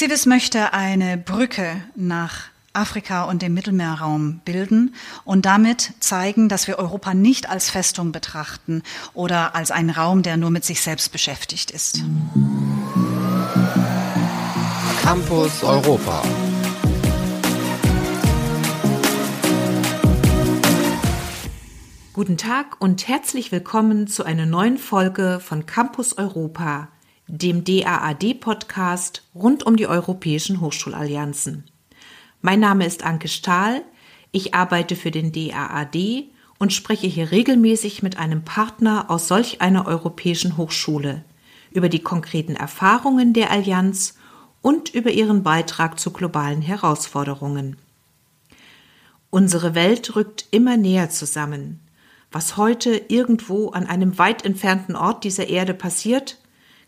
CIVIS 0.00 0.24
möchte 0.24 0.72
eine 0.72 1.18
Brücke 1.18 1.76
nach 1.94 2.44
Afrika 2.72 3.24
und 3.24 3.42
dem 3.42 3.52
Mittelmeerraum 3.52 4.40
bilden 4.46 4.94
und 5.26 5.44
damit 5.44 5.92
zeigen, 6.00 6.48
dass 6.48 6.66
wir 6.66 6.78
Europa 6.78 7.12
nicht 7.12 7.50
als 7.50 7.68
Festung 7.68 8.10
betrachten 8.10 8.82
oder 9.12 9.54
als 9.54 9.70
einen 9.70 9.90
Raum, 9.90 10.22
der 10.22 10.38
nur 10.38 10.48
mit 10.48 10.64
sich 10.64 10.80
selbst 10.80 11.12
beschäftigt 11.12 11.70
ist. 11.70 12.02
Campus 15.02 15.62
Europa. 15.62 16.22
Guten 22.14 22.38
Tag 22.38 22.80
und 22.80 23.06
herzlich 23.06 23.52
willkommen 23.52 24.06
zu 24.06 24.24
einer 24.24 24.46
neuen 24.46 24.78
Folge 24.78 25.40
von 25.44 25.66
Campus 25.66 26.16
Europa, 26.16 26.88
dem 27.32 27.62
DAAD-Podcast 27.62 29.22
rund 29.36 29.62
um 29.62 29.76
die 29.76 29.86
europäischen 29.86 30.60
Hochschulallianzen. 30.60 31.62
Mein 32.42 32.58
Name 32.58 32.84
ist 32.84 33.04
Anke 33.04 33.28
Stahl, 33.28 33.82
ich 34.32 34.52
arbeite 34.54 34.96
für 34.96 35.12
den 35.12 35.30
DAAD 35.30 36.24
und 36.58 36.72
spreche 36.72 37.06
hier 37.06 37.30
regelmäßig 37.30 38.02
mit 38.02 38.18
einem 38.18 38.42
Partner 38.42 39.10
aus 39.10 39.28
solch 39.28 39.60
einer 39.60 39.86
europäischen 39.86 40.56
Hochschule 40.56 41.24
über 41.70 41.88
die 41.88 42.00
konkreten 42.00 42.56
Erfahrungen 42.56 43.32
der 43.32 43.52
Allianz 43.52 44.18
und 44.60 44.92
über 44.92 45.12
ihren 45.12 45.44
Beitrag 45.44 46.00
zu 46.00 46.12
globalen 46.12 46.62
Herausforderungen. 46.62 47.76
Unsere 49.30 49.76
Welt 49.76 50.16
rückt 50.16 50.46
immer 50.50 50.76
näher 50.76 51.10
zusammen. 51.10 51.78
Was 52.32 52.56
heute 52.56 52.96
irgendwo 53.06 53.70
an 53.70 53.86
einem 53.86 54.18
weit 54.18 54.44
entfernten 54.44 54.96
Ort 54.96 55.22
dieser 55.22 55.46
Erde 55.48 55.74
passiert, 55.74 56.39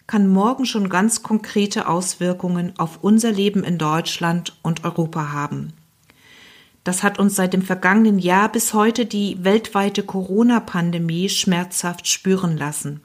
kann 0.06 0.28
morgen 0.28 0.66
schon 0.66 0.88
ganz 0.88 1.22
konkrete 1.22 1.88
Auswirkungen 1.88 2.74
auf 2.78 2.98
unser 3.02 3.32
Leben 3.32 3.64
in 3.64 3.78
Deutschland 3.78 4.56
und 4.62 4.84
Europa 4.84 5.32
haben. 5.32 5.72
Das 6.84 7.02
hat 7.02 7.18
uns 7.18 7.36
seit 7.36 7.52
dem 7.52 7.62
vergangenen 7.62 8.18
Jahr 8.18 8.50
bis 8.50 8.74
heute 8.74 9.06
die 9.06 9.44
weltweite 9.44 10.02
Corona-Pandemie 10.02 11.28
schmerzhaft 11.28 12.08
spüren 12.08 12.56
lassen. 12.56 13.00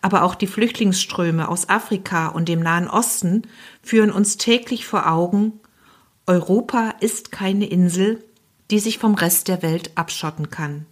Aber 0.00 0.22
auch 0.22 0.36
die 0.36 0.46
Flüchtlingsströme 0.46 1.48
aus 1.48 1.68
Afrika 1.68 2.28
und 2.28 2.48
dem 2.48 2.60
Nahen 2.60 2.88
Osten 2.88 3.42
führen 3.82 4.12
uns 4.12 4.36
täglich 4.36 4.86
vor 4.86 5.10
Augen, 5.10 5.54
Europa 6.26 6.94
ist 7.00 7.32
keine 7.32 7.66
Insel, 7.66 8.22
die 8.70 8.78
sich 8.78 8.98
vom 8.98 9.14
Rest 9.14 9.48
der 9.48 9.62
Welt 9.62 9.92
abschotten 9.96 10.50
kann. 10.50 10.86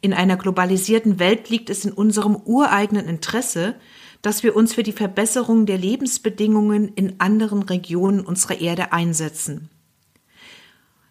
In 0.00 0.12
einer 0.12 0.36
globalisierten 0.36 1.18
Welt 1.18 1.48
liegt 1.48 1.70
es 1.70 1.84
in 1.84 1.92
unserem 1.92 2.36
ureigenen 2.36 3.06
Interesse, 3.06 3.74
dass 4.22 4.42
wir 4.42 4.56
uns 4.56 4.74
für 4.74 4.82
die 4.82 4.92
Verbesserung 4.92 5.66
der 5.66 5.78
Lebensbedingungen 5.78 6.88
in 6.94 7.20
anderen 7.20 7.62
Regionen 7.62 8.20
unserer 8.20 8.60
Erde 8.60 8.92
einsetzen. 8.92 9.70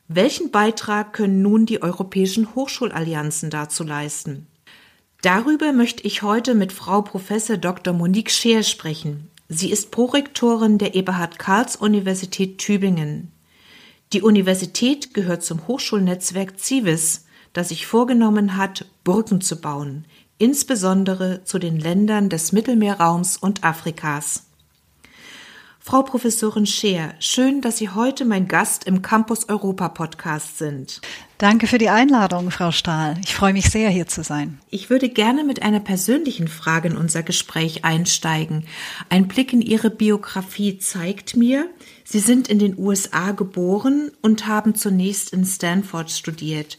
Welchen 0.08 0.52
Beitrag 0.52 1.14
können 1.14 1.42
nun 1.42 1.66
die 1.66 1.82
europäischen 1.82 2.56
Hochschulallianzen 2.56 3.50
dazu 3.50 3.84
leisten? 3.84 4.48
Darüber 5.22 5.74
möchte 5.74 6.04
ich 6.04 6.22
heute 6.22 6.54
mit 6.56 6.72
Frau 6.72 7.02
Prof. 7.02 7.30
Dr. 7.60 7.94
Monique 7.94 8.32
Scheer 8.32 8.64
sprechen. 8.64 9.30
Sie 9.50 9.72
ist 9.72 9.92
Prorektorin 9.92 10.78
der 10.78 10.96
Eberhard 10.96 11.40
Karls 11.40 11.76
Universität 11.76 12.58
Tübingen. 12.58 13.32
Die 14.14 14.22
Universität 14.22 15.14
gehört 15.14 15.44
zum 15.44 15.68
Hochschulnetzwerk 15.68 16.60
CIVIS, 16.60 17.26
das 17.52 17.70
sich 17.70 17.88
vorgenommen 17.88 18.56
hat, 18.56 18.86
Brücken 19.04 19.42
zu 19.42 19.60
bauen, 19.60 20.06
insbesondere 20.38 21.44
zu 21.44 21.60
den 21.60 21.80
Ländern 21.80 22.30
des 22.30 22.52
Mittelmeerraums 22.52 23.38
und 23.38 23.64
Afrikas. 23.64 24.44
Frau 25.88 26.02
Professorin 26.02 26.66
Scheer, 26.66 27.14
schön, 27.20 27.62
dass 27.62 27.78
Sie 27.78 27.88
heute 27.88 28.26
mein 28.26 28.50
Gast 28.50 28.84
im 28.84 29.02
Campus 29.02 29.48
Europa 29.48 29.88
Podcast 29.88 30.58
sind. 30.58 31.00
Danke 31.38 31.66
für 31.66 31.78
die 31.78 31.88
Einladung, 31.88 32.52
Frau 32.52 32.72
Stahl. 32.72 33.16
Ich 33.24 33.34
freue 33.34 33.54
mich 33.54 33.70
sehr, 33.70 33.90
hier 33.90 34.06
zu 34.06 34.22
sein. 34.22 34.60
Ich 34.70 34.90
würde 34.90 35.08
gerne 35.08 35.46
mit 35.46 35.62
einer 35.62 35.80
persönlichen 35.80 36.50
Frage 36.50 36.90
in 36.90 36.98
unser 36.98 37.24
Gespräch 37.24 37.86
einsteigen. 37.86 38.66
Ein 39.08 39.30
Blick 39.30 39.54
in 39.54 39.62
Ihre 39.62 39.90
Biografie 39.90 40.78
zeigt 40.78 41.38
mir, 41.38 41.70
Sie 42.04 42.20
sind 42.20 42.50
in 42.50 42.60
den 42.60 42.78
USA 42.78 43.32
geboren 43.32 44.12
und 44.22 44.46
haben 44.46 44.76
zunächst 44.76 45.32
in 45.32 45.46
Stanford 45.46 46.12
studiert. 46.12 46.78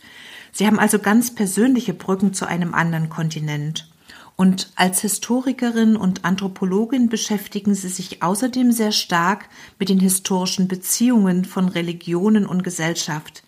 Sie 0.53 0.67
haben 0.67 0.79
also 0.79 0.99
ganz 0.99 1.35
persönliche 1.35 1.95
Brücken 1.95 2.35
zu 2.35 2.47
einem 2.47 2.75
anderen 2.75 3.09
Kontinent. 3.09 3.91
Und 4.37 4.71
als 4.77 5.01
Historikerin 5.01 5.97
und 5.97 6.25
Anthropologin 6.25 7.09
beschäftigen 7.09 7.75
sie 7.75 7.89
sich 7.89 8.23
außerdem 8.23 8.71
sehr 8.71 8.93
stark 8.93 9.49
mit 9.81 9.89
den 9.89 9.99
historischen 9.99 10.69
Beziehungen 10.69 11.45
von 11.45 11.69
Religionen 11.69 12.47
und 12.47 12.63
Gesellschaft. 12.63 13.43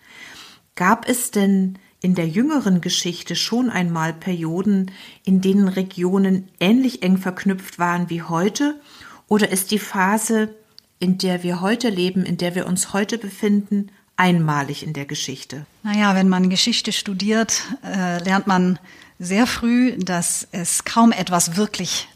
Gab 0.75 1.07
es 1.07 1.31
denn 1.31 1.79
in 2.01 2.15
der 2.15 2.27
jüngeren 2.27 2.81
Geschichte 2.81 3.37
schon 3.37 3.69
einmal 3.69 4.11
Perioden, 4.11 4.91
in 5.23 5.39
denen 5.39 5.69
Regionen 5.69 6.49
ähnlich 6.59 7.03
eng 7.03 7.17
verknüpft 7.17 7.79
waren 7.79 8.09
wie 8.09 8.23
heute? 8.23 8.81
Oder 9.29 9.49
ist 9.49 9.71
die 9.71 9.79
Phase, 9.79 10.53
in 10.99 11.17
der 11.17 11.41
wir 11.41 11.61
heute 11.61 11.89
leben, 11.89 12.25
in 12.25 12.37
der 12.37 12.53
wir 12.53 12.67
uns 12.67 12.91
heute 12.91 13.17
befinden, 13.17 13.91
einmalig 14.17 14.83
in 14.83 14.93
der 14.93 15.05
Geschichte? 15.05 15.65
Naja, 15.83 16.15
wenn 16.15 16.29
man 16.29 16.49
Geschichte 16.49 16.91
studiert, 16.91 17.63
äh, 17.83 18.23
lernt 18.23 18.47
man 18.47 18.79
sehr 19.19 19.47
früh, 19.47 19.97
dass 19.97 20.47
es 20.51 20.83
kaum 20.83 21.11
etwas 21.11 21.55
wirklich 21.55 22.07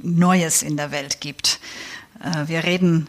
Neues 0.00 0.62
in 0.62 0.76
der 0.76 0.90
Welt 0.90 1.20
gibt. 1.20 1.60
Äh, 2.22 2.48
wir 2.48 2.64
reden 2.64 3.08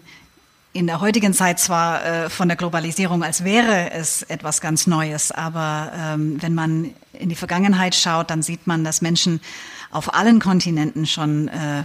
in 0.74 0.88
der 0.88 1.02
heutigen 1.02 1.34
Zeit 1.34 1.59
zwar 1.59 2.04
äh, 2.04 2.30
von 2.30 2.48
der 2.48 2.58
Globalisierung, 2.58 3.24
als 3.24 3.44
wäre 3.44 3.92
es 3.92 4.24
etwas 4.24 4.60
ganz 4.60 4.88
Neues, 4.88 5.31
aber 5.31 5.92
ähm, 5.96 6.42
wenn 6.42 6.56
man 6.56 6.90
in 7.14 7.30
die 7.30 7.36
Vergangenheit 7.36 7.94
schaut, 7.94 8.31
dann 8.31 8.42
sieht 8.42 8.66
man, 8.66 8.84
dass 8.84 9.02
Menschen 9.02 9.40
auf 9.94 10.14
allen 10.14 10.40
Kontinenten 10.40 11.06
schon 11.06 11.48
äh, 11.48 11.84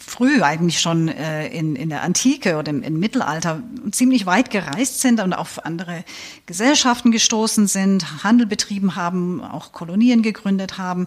früh, 0.00 0.42
eigentlich 0.42 0.80
schon 0.80 1.08
äh, 1.08 1.48
in, 1.48 1.76
in 1.76 1.88
der 1.88 2.02
Antike 2.02 2.56
oder 2.56 2.70
im, 2.70 2.82
im 2.82 2.98
Mittelalter 2.98 3.62
ziemlich 3.90 4.26
weit 4.26 4.50
gereist 4.50 5.00
sind 5.00 5.20
und 5.20 5.32
auf 5.32 5.64
andere 5.64 6.04
Gesellschaften 6.46 7.12
gestoßen 7.12 7.66
sind, 7.66 8.24
Handel 8.24 8.46
betrieben 8.46 8.96
haben, 8.96 9.42
auch 9.42 9.72
Kolonien 9.72 10.22
gegründet 10.22 10.78
haben. 10.78 11.06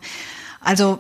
Also 0.66 1.00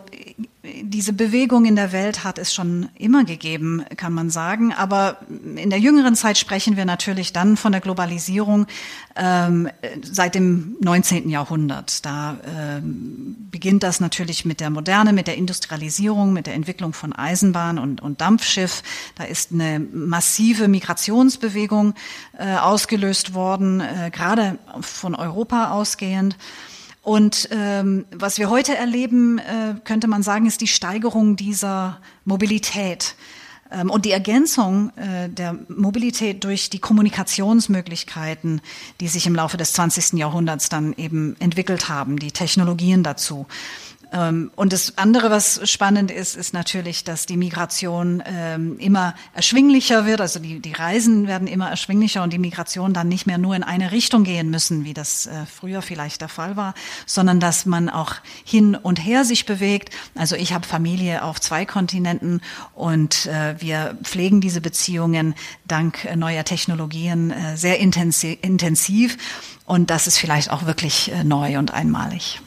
diese 0.63 1.11
Bewegung 1.11 1.65
in 1.65 1.75
der 1.75 1.91
Welt 1.91 2.23
hat 2.23 2.37
es 2.37 2.53
schon 2.53 2.89
immer 2.99 3.23
gegeben, 3.25 3.83
kann 3.97 4.13
man 4.13 4.29
sagen. 4.29 4.71
Aber 4.73 5.17
in 5.55 5.71
der 5.71 5.79
jüngeren 5.79 6.15
Zeit 6.15 6.37
sprechen 6.37 6.77
wir 6.77 6.85
natürlich 6.85 7.33
dann 7.33 7.57
von 7.57 7.71
der 7.71 7.81
Globalisierung 7.81 8.67
ähm, 9.15 9.67
seit 10.03 10.35
dem 10.35 10.77
19. 10.81 11.29
Jahrhundert. 11.29 12.05
Da 12.05 12.37
ähm, 12.45 13.35
beginnt 13.49 13.81
das 13.81 13.99
natürlich 13.99 14.45
mit 14.45 14.59
der 14.59 14.69
Moderne, 14.69 15.13
mit 15.13 15.25
der 15.25 15.35
Industrialisierung, 15.35 16.31
mit 16.31 16.45
der 16.45 16.53
Entwicklung 16.53 16.93
von 16.93 17.11
Eisenbahn 17.11 17.79
und, 17.79 18.01
und 18.01 18.21
Dampfschiff. 18.21 18.83
Da 19.15 19.23
ist 19.23 19.51
eine 19.51 19.79
massive 19.79 20.67
Migrationsbewegung 20.67 21.95
äh, 22.37 22.55
ausgelöst 22.55 23.33
worden, 23.33 23.81
äh, 23.81 24.11
gerade 24.11 24.59
von 24.81 25.15
Europa 25.15 25.71
ausgehend. 25.71 26.37
Und 27.05 27.49
ähm, 27.51 28.05
was 28.11 28.39
wir 28.39 28.49
heute 28.49 28.75
erleben, 28.75 29.37
äh, 29.37 29.75
könnte 29.83 30.07
man 30.07 30.23
sagen, 30.23 30.47
ist 30.47 30.59
die 30.59 30.67
Steigerung 30.67 31.35
dieser 31.35 31.99
Mobilität 32.25 33.13
ähm, 33.71 33.91
und 33.91 34.05
die 34.05 34.11
Ergänzung 34.11 34.91
äh, 34.97 35.29
der 35.29 35.55
Mobilität 35.67 36.43
durch 36.43 36.71
die 36.71 36.79
Kommunikationsmöglichkeiten, 36.79 38.59
die 39.01 39.07
sich 39.07 39.27
im 39.27 39.35
Laufe 39.35 39.55
des 39.55 39.73
20. 39.73 40.13
Jahrhunderts 40.13 40.69
dann 40.69 40.93
eben 40.97 41.35
entwickelt 41.37 41.89
haben, 41.89 42.17
die 42.17 42.31
Technologien 42.31 43.03
dazu. 43.03 43.45
Ähm, 44.11 44.51
und 44.55 44.73
das 44.73 44.97
andere, 44.97 45.29
was 45.29 45.69
spannend 45.69 46.11
ist, 46.11 46.35
ist 46.35 46.53
natürlich, 46.53 47.03
dass 47.03 47.25
die 47.25 47.37
Migration 47.37 48.23
ähm, 48.25 48.77
immer 48.79 49.15
erschwinglicher 49.33 50.05
wird. 50.05 50.21
Also 50.21 50.39
die, 50.39 50.59
die 50.59 50.73
Reisen 50.73 51.27
werden 51.27 51.47
immer 51.47 51.69
erschwinglicher 51.69 52.23
und 52.23 52.33
die 52.33 52.37
Migration 52.37 52.93
dann 52.93 53.07
nicht 53.07 53.25
mehr 53.25 53.37
nur 53.37 53.55
in 53.55 53.63
eine 53.63 53.91
Richtung 53.91 54.23
gehen 54.23 54.49
müssen, 54.49 54.85
wie 54.85 54.93
das 54.93 55.27
äh, 55.27 55.45
früher 55.45 55.81
vielleicht 55.81 56.21
der 56.21 56.29
Fall 56.29 56.55
war, 56.55 56.73
sondern 57.05 57.39
dass 57.39 57.65
man 57.65 57.89
auch 57.89 58.15
hin 58.43 58.75
und 58.75 59.03
her 59.03 59.25
sich 59.25 59.45
bewegt. 59.45 59.89
Also 60.15 60.35
ich 60.35 60.53
habe 60.53 60.67
Familie 60.67 61.23
auf 61.23 61.39
zwei 61.41 61.65
Kontinenten 61.65 62.41
und 62.73 63.25
äh, 63.25 63.55
wir 63.59 63.97
pflegen 64.03 64.41
diese 64.41 64.61
Beziehungen 64.61 65.35
dank 65.65 66.05
äh, 66.05 66.15
neuer 66.15 66.43
Technologien 66.43 67.33
sehr 67.55 67.79
intensiv. 67.79 69.17
Und 69.65 69.89
das 69.89 70.07
ist 70.07 70.17
vielleicht 70.17 70.49
auch 70.49 70.65
wirklich 70.65 71.11
neu 71.23 71.57
und 71.57 71.73
einmalig. 71.73 72.39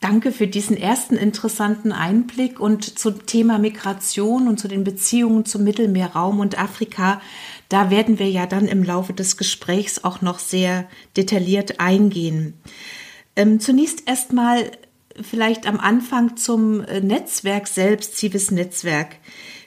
Danke 0.00 0.30
für 0.30 0.46
diesen 0.46 0.76
ersten 0.76 1.16
interessanten 1.16 1.90
Einblick 1.90 2.60
und 2.60 2.98
zum 2.98 3.26
Thema 3.26 3.58
Migration 3.58 4.46
und 4.46 4.60
zu 4.60 4.68
den 4.68 4.84
Beziehungen 4.84 5.44
zum 5.44 5.64
Mittelmeerraum 5.64 6.38
und 6.38 6.56
Afrika. 6.56 7.20
Da 7.68 7.90
werden 7.90 8.20
wir 8.20 8.30
ja 8.30 8.46
dann 8.46 8.68
im 8.68 8.84
Laufe 8.84 9.12
des 9.12 9.36
Gesprächs 9.36 10.04
auch 10.04 10.22
noch 10.22 10.38
sehr 10.38 10.88
detailliert 11.16 11.80
eingehen. 11.80 12.54
Ähm, 13.34 13.58
zunächst 13.58 14.08
erstmal 14.08 14.70
vielleicht 15.20 15.66
am 15.66 15.80
Anfang 15.80 16.36
zum 16.36 16.80
äh, 16.82 17.00
Netzwerk 17.00 17.66
selbst, 17.66 18.16
Civis 18.16 18.52
Netzwerk. 18.52 19.16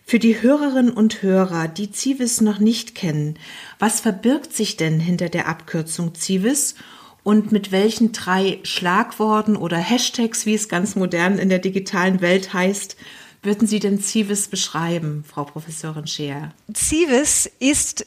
Für 0.05 0.17
die 0.17 0.41
Hörerinnen 0.41 0.91
und 0.91 1.21
Hörer, 1.21 1.67
die 1.67 1.91
Civis 1.91 2.39
noch 2.39 2.59
nicht 2.59 2.95
kennen, 2.95 3.37
was 3.79 3.99
verbirgt 3.99 4.53
sich 4.53 4.77
denn 4.77 4.99
hinter 4.99 5.29
der 5.29 5.47
Abkürzung 5.47 6.15
Civis 6.15 6.75
und 7.23 7.51
mit 7.51 7.71
welchen 7.71 8.12
drei 8.12 8.59
Schlagworten 8.63 9.56
oder 9.56 9.77
Hashtags, 9.77 10.45
wie 10.45 10.56
es 10.56 10.69
ganz 10.69 10.95
modern 10.95 11.38
in 11.38 11.50
der 11.50 11.59
digitalen 11.59 12.21
Welt 12.21 12.53
heißt, 12.53 12.95
würden 13.44 13.68
Sie 13.68 13.79
denn 13.79 14.00
Civis 14.00 14.47
beschreiben, 14.47 15.23
Frau 15.27 15.45
Professorin 15.45 16.07
Scheer? 16.07 16.53
Civis 16.75 17.50
ist 17.59 18.06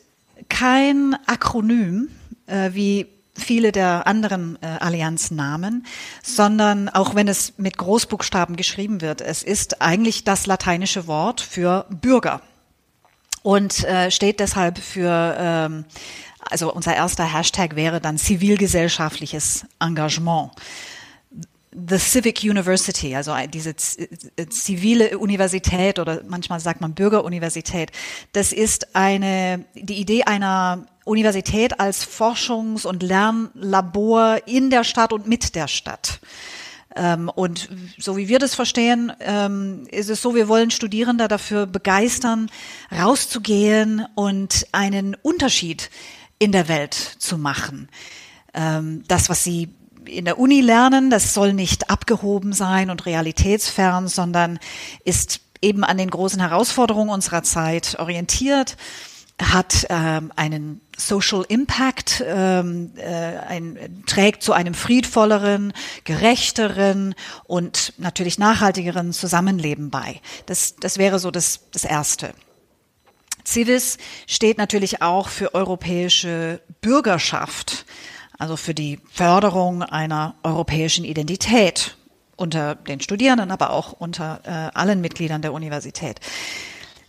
kein 0.48 1.16
Akronym, 1.26 2.08
äh, 2.46 2.70
wie 2.72 3.06
viele 3.36 3.72
der 3.72 4.06
anderen 4.06 4.58
äh, 4.62 4.66
Allianznamen, 4.66 5.86
sondern 6.22 6.88
auch 6.88 7.14
wenn 7.14 7.26
es 7.28 7.54
mit 7.56 7.78
Großbuchstaben 7.78 8.56
geschrieben 8.56 9.00
wird, 9.00 9.20
es 9.20 9.42
ist 9.42 9.82
eigentlich 9.82 10.24
das 10.24 10.46
lateinische 10.46 11.06
Wort 11.06 11.40
für 11.40 11.86
Bürger 11.90 12.40
und 13.42 13.84
äh, 13.84 14.10
steht 14.10 14.40
deshalb 14.40 14.78
für, 14.78 15.36
ähm, 15.38 15.84
also 16.50 16.72
unser 16.72 16.94
erster 16.94 17.24
Hashtag 17.24 17.76
wäre 17.76 18.00
dann 18.00 18.18
zivilgesellschaftliches 18.18 19.66
Engagement. 19.80 20.52
The 21.76 21.98
Civic 21.98 22.44
University, 22.44 23.16
also 23.16 23.34
diese 23.52 23.74
zivile 23.74 25.18
Universität 25.18 25.98
oder 25.98 26.22
manchmal 26.28 26.60
sagt 26.60 26.80
man 26.80 26.94
Bürgeruniversität, 26.94 27.90
das 28.32 28.52
ist 28.52 28.94
eine, 28.94 29.64
die 29.74 30.00
Idee 30.00 30.22
einer 30.22 30.86
Universität 31.04 31.80
als 31.80 32.06
Forschungs- 32.06 32.86
und 32.86 33.02
Lernlabor 33.02 34.38
in 34.46 34.70
der 34.70 34.84
Stadt 34.84 35.12
und 35.12 35.26
mit 35.26 35.56
der 35.56 35.66
Stadt. 35.66 36.20
Ähm, 36.96 37.28
und 37.34 37.68
so 37.98 38.16
wie 38.16 38.28
wir 38.28 38.38
das 38.38 38.54
verstehen, 38.54 39.12
ähm, 39.20 39.86
ist 39.90 40.10
es 40.10 40.22
so, 40.22 40.34
wir 40.34 40.48
wollen 40.48 40.70
Studierende 40.70 41.26
dafür 41.26 41.66
begeistern, 41.66 42.50
rauszugehen 42.96 44.06
und 44.14 44.66
einen 44.72 45.16
Unterschied 45.22 45.90
in 46.44 46.52
der 46.52 46.68
Welt 46.68 46.94
zu 46.94 47.38
machen. 47.38 47.88
Ähm, 48.52 49.02
das, 49.08 49.28
was 49.28 49.42
sie 49.42 49.70
in 50.04 50.26
der 50.26 50.38
Uni 50.38 50.60
lernen, 50.60 51.10
das 51.10 51.34
soll 51.34 51.54
nicht 51.54 51.90
abgehoben 51.90 52.52
sein 52.52 52.90
und 52.90 53.06
realitätsfern, 53.06 54.08
sondern 54.08 54.58
ist 55.04 55.40
eben 55.62 55.82
an 55.82 55.96
den 55.96 56.10
großen 56.10 56.40
Herausforderungen 56.40 57.10
unserer 57.10 57.42
Zeit 57.42 57.98
orientiert 57.98 58.76
hat 59.42 59.86
ähm, 59.90 60.32
einen 60.36 60.80
Social 60.96 61.44
Impact, 61.48 62.22
ähm, 62.24 62.92
äh, 62.96 63.38
ein, 63.38 64.04
trägt 64.06 64.42
zu 64.42 64.52
einem 64.52 64.74
friedvolleren, 64.74 65.72
gerechteren 66.04 67.14
und 67.44 67.94
natürlich 67.98 68.38
nachhaltigeren 68.38 69.12
Zusammenleben 69.12 69.90
bei. 69.90 70.20
Das, 70.46 70.76
das 70.76 70.98
wäre 70.98 71.18
so 71.18 71.32
das, 71.32 71.62
das 71.72 71.84
Erste. 71.84 72.32
Civis 73.46 73.98
steht 74.26 74.58
natürlich 74.58 75.02
auch 75.02 75.28
für 75.28 75.54
europäische 75.54 76.60
Bürgerschaft, 76.80 77.84
also 78.38 78.56
für 78.56 78.74
die 78.74 79.00
Förderung 79.10 79.82
einer 79.82 80.34
europäischen 80.42 81.04
Identität 81.04 81.96
unter 82.36 82.74
den 82.74 83.00
Studierenden, 83.00 83.50
aber 83.50 83.70
auch 83.70 83.92
unter 83.92 84.40
äh, 84.44 84.76
allen 84.76 85.00
Mitgliedern 85.00 85.42
der 85.42 85.52
Universität. 85.52 86.20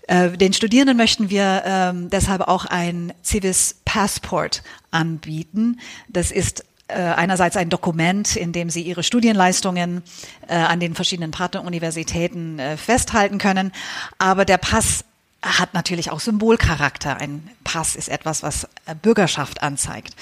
Äh, 0.07 0.31
den 0.31 0.53
Studierenden 0.53 0.97
möchten 0.97 1.29
wir 1.29 1.63
ähm, 1.65 2.09
deshalb 2.09 2.41
auch 2.41 2.65
ein 2.65 3.13
Civis 3.23 3.77
Passport 3.85 4.61
anbieten. 4.91 5.79
Das 6.09 6.31
ist 6.31 6.63
äh, 6.87 6.99
einerseits 6.99 7.57
ein 7.57 7.69
Dokument, 7.69 8.35
in 8.35 8.51
dem 8.51 8.69
sie 8.69 8.83
ihre 8.83 9.01
Studienleistungen 9.01 10.03
äh, 10.47 10.55
an 10.55 10.79
den 10.79 10.93
verschiedenen 10.93 11.31
Partneruniversitäten 11.31 12.59
äh, 12.59 12.77
festhalten 12.77 13.39
können. 13.39 13.71
Aber 14.19 14.45
der 14.45 14.57
Pass 14.57 15.03
hat 15.45 15.73
natürlich 15.73 16.11
auch 16.11 16.19
Symbolcharakter. 16.19 17.17
Ein 17.17 17.49
Pass 17.63 17.95
ist 17.95 18.09
etwas, 18.09 18.43
was 18.43 18.65
äh, 18.85 18.95
Bürgerschaft 18.99 19.63
anzeigt. 19.63 20.15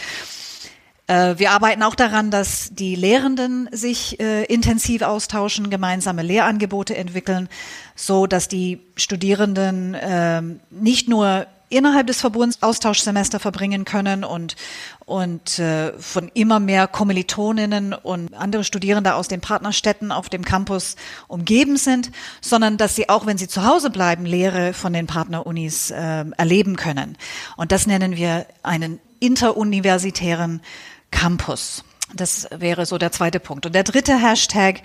Äh, 1.07 1.35
wir 1.37 1.51
arbeiten 1.51 1.83
auch 1.83 1.95
daran, 1.95 2.29
dass 2.31 2.69
die 2.71 2.95
Lehrenden 2.95 3.69
sich 3.71 4.19
äh, 4.19 4.43
intensiv 4.45 5.01
austauschen, 5.01 5.69
gemeinsame 5.69 6.21
Lehrangebote 6.21 6.95
entwickeln, 6.95 7.49
so 7.95 8.27
dass 8.27 8.47
die 8.47 8.81
Studierenden 8.95 9.93
äh, 9.93 10.41
nicht 10.69 11.09
nur 11.09 11.47
innerhalb 11.73 12.07
des 12.07 12.21
Verbunds 12.21 12.61
Austauschsemester 12.61 13.39
verbringen 13.39 13.85
können 13.85 14.23
und, 14.23 14.55
und 15.05 15.59
äh, 15.59 15.93
von 15.99 16.29
immer 16.33 16.59
mehr 16.59 16.87
Kommilitoninnen 16.87 17.93
und 17.93 18.33
andere 18.33 18.63
Studierende 18.63 19.15
aus 19.15 19.27
den 19.27 19.41
Partnerstädten 19.41 20.11
auf 20.11 20.29
dem 20.29 20.45
Campus 20.45 20.95
umgeben 21.27 21.77
sind, 21.77 22.11
sondern 22.41 22.77
dass 22.77 22.95
sie 22.95 23.09
auch, 23.09 23.25
wenn 23.25 23.37
sie 23.37 23.47
zu 23.47 23.65
Hause 23.65 23.89
bleiben, 23.89 24.25
Lehre 24.25 24.73
von 24.73 24.93
den 24.93 25.07
Partnerunis 25.07 25.91
äh, 25.91 26.25
erleben 26.37 26.75
können. 26.75 27.17
Und 27.57 27.71
das 27.71 27.87
nennen 27.87 28.15
wir 28.15 28.45
einen 28.61 28.99
interuniversitären 29.19 30.61
Campus. 31.11 31.83
Das 32.13 32.47
wäre 32.51 32.85
so 32.85 32.97
der 32.97 33.11
zweite 33.11 33.39
Punkt. 33.39 33.65
Und 33.65 33.73
der 33.73 33.83
dritte 33.83 34.17
Hashtag, 34.17 34.81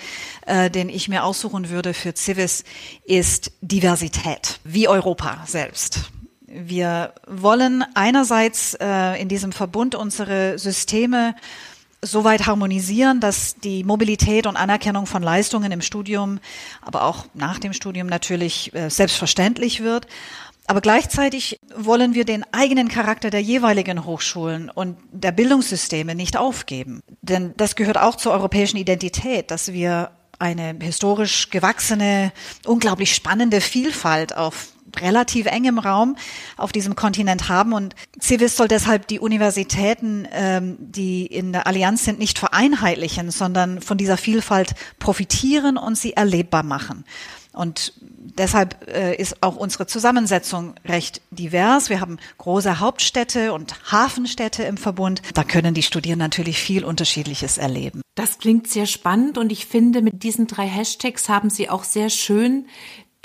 äh, 0.46 0.70
den 0.70 0.88
ich 0.88 1.08
mir 1.08 1.24
aussuchen 1.24 1.68
würde 1.68 1.92
für 1.92 2.14
Civis, 2.14 2.64
ist 3.04 3.52
Diversität, 3.60 4.60
wie 4.64 4.88
Europa 4.88 5.42
selbst. 5.46 6.10
Wir 6.50 7.12
wollen 7.26 7.84
einerseits 7.94 8.74
äh, 8.74 9.20
in 9.20 9.28
diesem 9.28 9.52
Verbund 9.52 9.94
unsere 9.94 10.58
Systeme 10.58 11.34
so 12.00 12.24
weit 12.24 12.46
harmonisieren, 12.46 13.20
dass 13.20 13.56
die 13.56 13.84
Mobilität 13.84 14.46
und 14.46 14.56
Anerkennung 14.56 15.06
von 15.06 15.22
Leistungen 15.22 15.72
im 15.72 15.82
Studium, 15.82 16.38
aber 16.80 17.04
auch 17.04 17.26
nach 17.34 17.58
dem 17.58 17.72
Studium 17.72 18.06
natürlich 18.06 18.74
äh, 18.74 18.88
selbstverständlich 18.88 19.82
wird. 19.82 20.06
Aber 20.66 20.80
gleichzeitig 20.80 21.58
wollen 21.74 22.14
wir 22.14 22.24
den 22.24 22.44
eigenen 22.52 22.88
Charakter 22.88 23.30
der 23.30 23.40
jeweiligen 23.40 24.04
Hochschulen 24.04 24.70
und 24.70 24.98
der 25.12 25.32
Bildungssysteme 25.32 26.14
nicht 26.14 26.36
aufgeben. 26.36 27.00
Denn 27.22 27.54
das 27.56 27.74
gehört 27.74 27.98
auch 27.98 28.16
zur 28.16 28.32
europäischen 28.32 28.76
Identität, 28.76 29.50
dass 29.50 29.72
wir 29.72 30.10
eine 30.38 30.76
historisch 30.80 31.50
gewachsene, 31.50 32.32
unglaublich 32.64 33.14
spannende 33.14 33.60
Vielfalt 33.60 34.36
auf 34.36 34.68
relativ 35.00 35.46
engem 35.46 35.78
Raum 35.78 36.16
auf 36.56 36.72
diesem 36.72 36.96
Kontinent 36.96 37.48
haben. 37.48 37.72
Und 37.72 37.94
Civis 38.20 38.56
soll 38.56 38.68
deshalb 38.68 39.08
die 39.08 39.20
Universitäten, 39.20 40.26
ähm, 40.32 40.76
die 40.78 41.26
in 41.26 41.52
der 41.52 41.66
Allianz 41.66 42.04
sind, 42.04 42.18
nicht 42.18 42.38
vereinheitlichen, 42.38 43.30
sondern 43.30 43.80
von 43.80 43.98
dieser 43.98 44.16
Vielfalt 44.16 44.74
profitieren 44.98 45.76
und 45.76 45.96
sie 45.96 46.12
erlebbar 46.14 46.62
machen. 46.62 47.04
Und 47.58 47.92
deshalb 48.00 48.88
äh, 48.88 49.16
ist 49.16 49.42
auch 49.42 49.56
unsere 49.56 49.88
Zusammensetzung 49.88 50.74
recht 50.84 51.20
divers. 51.32 51.90
Wir 51.90 52.00
haben 52.00 52.18
große 52.38 52.78
Hauptstädte 52.78 53.52
und 53.52 53.74
Hafenstädte 53.90 54.62
im 54.62 54.76
Verbund. 54.76 55.22
Da 55.34 55.42
können 55.42 55.74
die 55.74 55.82
Studierenden 55.82 56.26
natürlich 56.26 56.58
viel 56.58 56.84
Unterschiedliches 56.84 57.58
erleben. 57.58 58.00
Das 58.14 58.38
klingt 58.38 58.68
sehr 58.68 58.86
spannend 58.86 59.38
und 59.38 59.50
ich 59.50 59.66
finde, 59.66 60.02
mit 60.02 60.22
diesen 60.22 60.46
drei 60.46 60.68
Hashtags 60.68 61.28
haben 61.28 61.50
Sie 61.50 61.68
auch 61.68 61.82
sehr 61.82 62.10
schön 62.10 62.66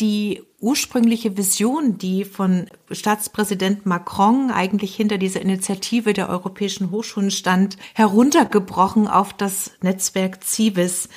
die 0.04 0.44
ursprüngliche 0.60 1.38
Vision, 1.38 1.98
die 1.98 2.26
von 2.26 2.68
Staatspräsident 2.92 3.86
Macron 3.86 4.52
eigentlich 4.52 4.94
hinter 4.94 5.18
dieser 5.18 5.40
Initiative 5.40 6.12
der 6.12 6.28
europäischen 6.28 6.92
Hochschulen 6.92 7.32
stand, 7.32 7.78
heruntergebrochen 7.94 9.08
auf 9.08 9.32
das 9.32 9.72
Netzwerk 9.82 10.44
Civis. 10.44 11.08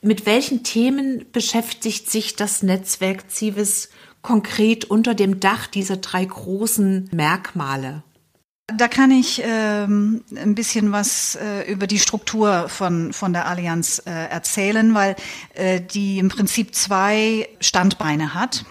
Mit 0.00 0.26
welchen 0.26 0.62
Themen 0.62 1.26
beschäftigt 1.32 2.08
sich 2.08 2.36
das 2.36 2.62
Netzwerk 2.62 3.24
Civis 3.28 3.88
konkret 4.22 4.84
unter 4.84 5.14
dem 5.16 5.40
Dach 5.40 5.66
dieser 5.66 5.96
drei 5.96 6.24
großen 6.24 7.10
Merkmale? 7.12 8.04
Da 8.76 8.88
kann 8.88 9.10
ich 9.10 9.42
ähm, 9.44 10.24
ein 10.36 10.54
bisschen 10.54 10.92
was 10.92 11.36
äh, 11.36 11.70
über 11.70 11.86
die 11.86 11.98
Struktur 11.98 12.68
von, 12.68 13.12
von 13.12 13.32
der 13.32 13.46
Allianz 13.46 14.02
äh, 14.04 14.10
erzählen, 14.10 14.94
weil 14.94 15.16
äh, 15.54 15.80
die 15.80 16.18
im 16.18 16.28
Prinzip 16.28 16.74
zwei 16.74 17.48
Standbeine 17.60 18.34
hat. 18.34 18.64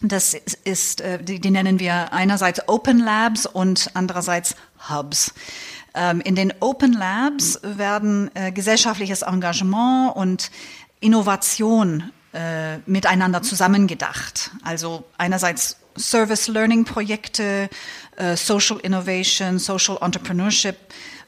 Das 0.00 0.34
ist, 0.34 1.00
äh, 1.00 1.22
die, 1.22 1.40
die 1.40 1.50
nennen 1.50 1.80
wir 1.80 2.12
einerseits 2.12 2.68
Open 2.68 2.98
Labs 2.98 3.46
und 3.46 3.90
andererseits 3.94 4.54
Hubs. 4.88 5.32
Ähm, 5.94 6.20
in 6.20 6.34
den 6.34 6.52
Open 6.60 6.92
Labs 6.92 7.60
werden 7.62 8.30
äh, 8.34 8.52
gesellschaftliches 8.52 9.22
Engagement 9.22 10.14
und 10.16 10.50
Innovation 11.00 12.10
äh, 12.32 12.78
miteinander 12.86 13.42
zusammengedacht. 13.42 14.50
Also 14.62 15.04
einerseits 15.16 15.76
Service 15.98 16.48
Learning 16.48 16.84
Projekte, 16.84 17.68
äh, 18.16 18.36
Social 18.36 18.78
Innovation, 18.78 19.58
Social 19.58 19.98
Entrepreneurship 20.00 20.76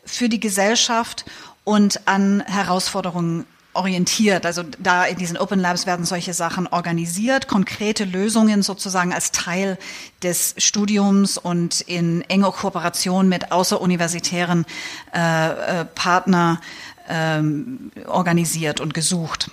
für 0.05 0.29
die 0.29 0.41
Gesellschaft 0.41 1.25
und 1.65 2.07
an 2.07 2.43
Herausforderungen 2.47 3.47
orientiert. 3.77 4.47
Also 4.47 4.63
da 4.79 5.05
in 5.05 5.19
diesen 5.19 5.37
Open 5.37 5.61
Labs 5.61 5.87
werden 5.87 6.05
solche 6.05 6.35
Sachen 6.35 6.67
organisiert, 6.67 7.47
konkrete 7.47 8.05
Lösungen 8.05 8.63
sozusagen 8.63 9.13
als 9.13 9.33
Teil 9.33 9.79
des 10.23 10.55
Studiums 10.59 11.39
und 11.39 11.83
in 11.83 12.23
enger 12.23 12.53
Kooperation 12.53 13.29
mit 13.29 13.53
außeruniversitären 13.53 14.65
äh, 15.15 15.81
äh, 15.81 15.85
Partner 15.85 16.61
ähm, 17.09 17.93
organisiert 18.07 18.81
und 18.81 18.95
gesucht. 18.95 19.51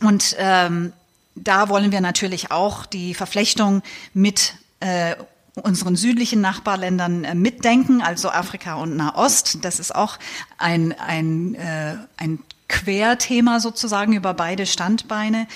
Und 0.00 0.34
ähm, 0.38 0.92
da 1.34 1.68
wollen 1.68 1.92
wir 1.92 2.00
natürlich 2.00 2.50
auch 2.50 2.86
die 2.86 3.14
Verflechtung 3.14 3.82
mit 4.12 4.54
äh, 4.80 5.16
unseren 5.62 5.96
südlichen 5.96 6.40
Nachbarländern 6.40 7.24
äh, 7.24 7.34
mitdenken, 7.34 8.02
also 8.02 8.30
Afrika 8.30 8.74
und 8.74 8.96
Nahost. 8.96 9.58
Das 9.62 9.78
ist 9.78 9.94
auch 9.94 10.18
ein, 10.58 10.94
ein, 10.98 11.54
äh, 11.54 11.96
ein 12.16 12.40
Querthema 12.68 13.60
sozusagen 13.60 14.14
über 14.14 14.34
beide 14.34 14.66
Standbeine. 14.66 15.46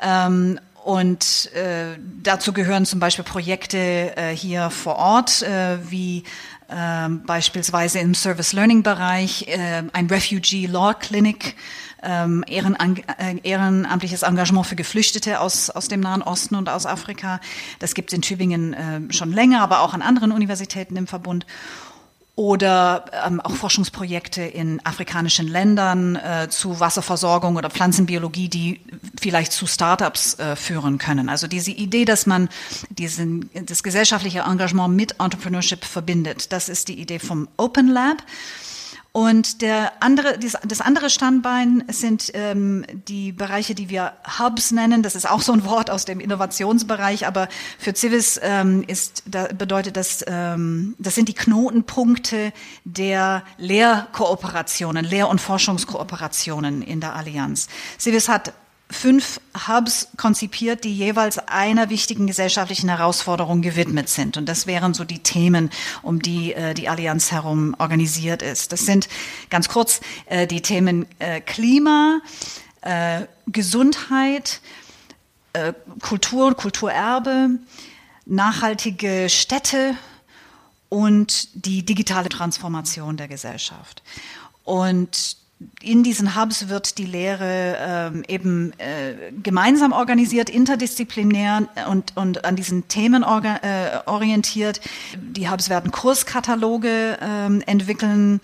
Ähm, 0.00 0.58
und 0.84 1.52
äh, 1.54 1.96
dazu 2.22 2.52
gehören 2.52 2.86
zum 2.86 2.98
Beispiel 2.98 3.24
Projekte 3.24 4.16
äh, 4.16 4.34
hier 4.34 4.70
vor 4.70 4.96
Ort, 4.96 5.42
äh, 5.42 5.78
wie 5.90 6.24
äh, 6.72 7.08
beispielsweise 7.26 7.98
im 7.98 8.14
Service 8.14 8.52
Learning 8.52 8.82
Bereich 8.82 9.46
äh, 9.48 9.82
ein 9.92 10.06
Refugee 10.06 10.66
Law 10.66 10.94
Clinic, 10.94 11.54
ähm, 12.02 12.44
äh, 12.46 13.36
ehrenamtliches 13.42 14.22
Engagement 14.22 14.66
für 14.66 14.76
Geflüchtete 14.76 15.40
aus, 15.40 15.70
aus 15.70 15.88
dem 15.88 16.00
Nahen 16.00 16.22
Osten 16.22 16.54
und 16.54 16.68
aus 16.68 16.86
Afrika. 16.86 17.40
Das 17.78 17.94
gibt 17.94 18.10
es 18.10 18.16
in 18.16 18.22
Tübingen 18.22 18.72
äh, 18.72 19.12
schon 19.12 19.32
länger, 19.32 19.62
aber 19.62 19.80
auch 19.80 19.94
an 19.94 20.02
anderen 20.02 20.32
Universitäten 20.32 20.96
im 20.96 21.06
Verbund 21.06 21.46
oder 22.34 23.04
ähm, 23.26 23.40
auch 23.40 23.54
Forschungsprojekte 23.54 24.42
in 24.42 24.84
afrikanischen 24.86 25.46
Ländern 25.48 26.16
äh, 26.16 26.48
zu 26.48 26.80
Wasserversorgung 26.80 27.56
oder 27.56 27.68
Pflanzenbiologie, 27.68 28.48
die 28.48 28.80
vielleicht 29.20 29.52
zu 29.52 29.66
Startups 29.66 30.38
äh, 30.38 30.56
führen 30.56 30.96
können. 30.96 31.28
Also 31.28 31.46
diese 31.46 31.72
Idee, 31.72 32.06
dass 32.06 32.24
man 32.24 32.48
diesen, 32.88 33.50
das 33.66 33.82
gesellschaftliche 33.82 34.40
Engagement 34.40 34.96
mit 34.96 35.20
Entrepreneurship 35.20 35.84
verbindet, 35.84 36.52
das 36.52 36.70
ist 36.70 36.88
die 36.88 36.98
Idee 36.98 37.18
vom 37.18 37.48
Open 37.58 37.88
Lab. 37.88 38.22
Und 39.12 39.60
der 39.60 39.92
andere, 40.00 40.38
das 40.38 40.80
andere 40.80 41.10
Standbein 41.10 41.84
sind 41.88 42.30
ähm, 42.32 42.86
die 43.08 43.32
Bereiche, 43.32 43.74
die 43.74 43.90
wir 43.90 44.14
Hubs 44.38 44.70
nennen. 44.70 45.02
Das 45.02 45.14
ist 45.14 45.28
auch 45.28 45.42
so 45.42 45.52
ein 45.52 45.66
Wort 45.66 45.90
aus 45.90 46.06
dem 46.06 46.18
Innovationsbereich, 46.18 47.26
aber 47.26 47.48
für 47.78 47.94
Civis 47.94 48.40
ähm, 48.42 48.82
ist, 48.86 49.22
da 49.26 49.48
bedeutet 49.48 49.98
das, 49.98 50.24
ähm, 50.26 50.94
das 50.98 51.14
sind 51.14 51.28
die 51.28 51.34
Knotenpunkte 51.34 52.54
der 52.84 53.42
Lehrkooperationen, 53.58 55.04
Lehr- 55.04 55.28
und 55.28 55.42
Forschungskooperationen 55.42 56.80
in 56.80 57.00
der 57.00 57.14
Allianz. 57.14 57.68
Civis 57.98 58.30
hat 58.30 58.54
fünf 58.92 59.40
Hubs 59.66 60.08
konzipiert, 60.16 60.84
die 60.84 60.94
jeweils 60.94 61.38
einer 61.38 61.90
wichtigen 61.90 62.26
gesellschaftlichen 62.26 62.88
Herausforderung 62.88 63.62
gewidmet 63.62 64.08
sind. 64.08 64.36
Und 64.36 64.48
das 64.48 64.66
wären 64.66 64.94
so 64.94 65.04
die 65.04 65.20
Themen, 65.20 65.70
um 66.02 66.20
die 66.20 66.54
äh, 66.54 66.74
die 66.74 66.88
Allianz 66.88 67.32
herum 67.32 67.74
organisiert 67.78 68.42
ist. 68.42 68.72
Das 68.72 68.80
sind 68.80 69.08
ganz 69.50 69.68
kurz 69.68 70.00
äh, 70.26 70.46
die 70.46 70.62
Themen 70.62 71.06
äh, 71.18 71.40
Klima, 71.40 72.20
äh, 72.82 73.22
Gesundheit, 73.46 74.60
äh, 75.52 75.72
Kultur 76.00 76.54
Kulturerbe, 76.54 77.58
nachhaltige 78.26 79.28
Städte 79.28 79.94
und 80.88 81.48
die 81.66 81.84
digitale 81.84 82.28
Transformation 82.28 83.16
der 83.16 83.28
Gesellschaft. 83.28 84.02
Und 84.64 85.41
in 85.82 86.02
diesen 86.02 86.36
Hubs 86.36 86.68
wird 86.68 86.98
die 86.98 87.06
Lehre 87.06 87.76
ähm, 87.78 88.24
eben 88.28 88.72
äh, 88.78 89.32
gemeinsam 89.42 89.92
organisiert, 89.92 90.50
interdisziplinär 90.50 91.68
und, 91.88 92.16
und 92.16 92.44
an 92.44 92.56
diesen 92.56 92.88
Themen 92.88 93.22
äh, 93.22 94.00
orientiert. 94.06 94.80
Die 95.16 95.50
Hubs 95.50 95.68
werden 95.68 95.90
Kurskataloge 95.90 97.18
ähm, 97.20 97.62
entwickeln, 97.66 98.40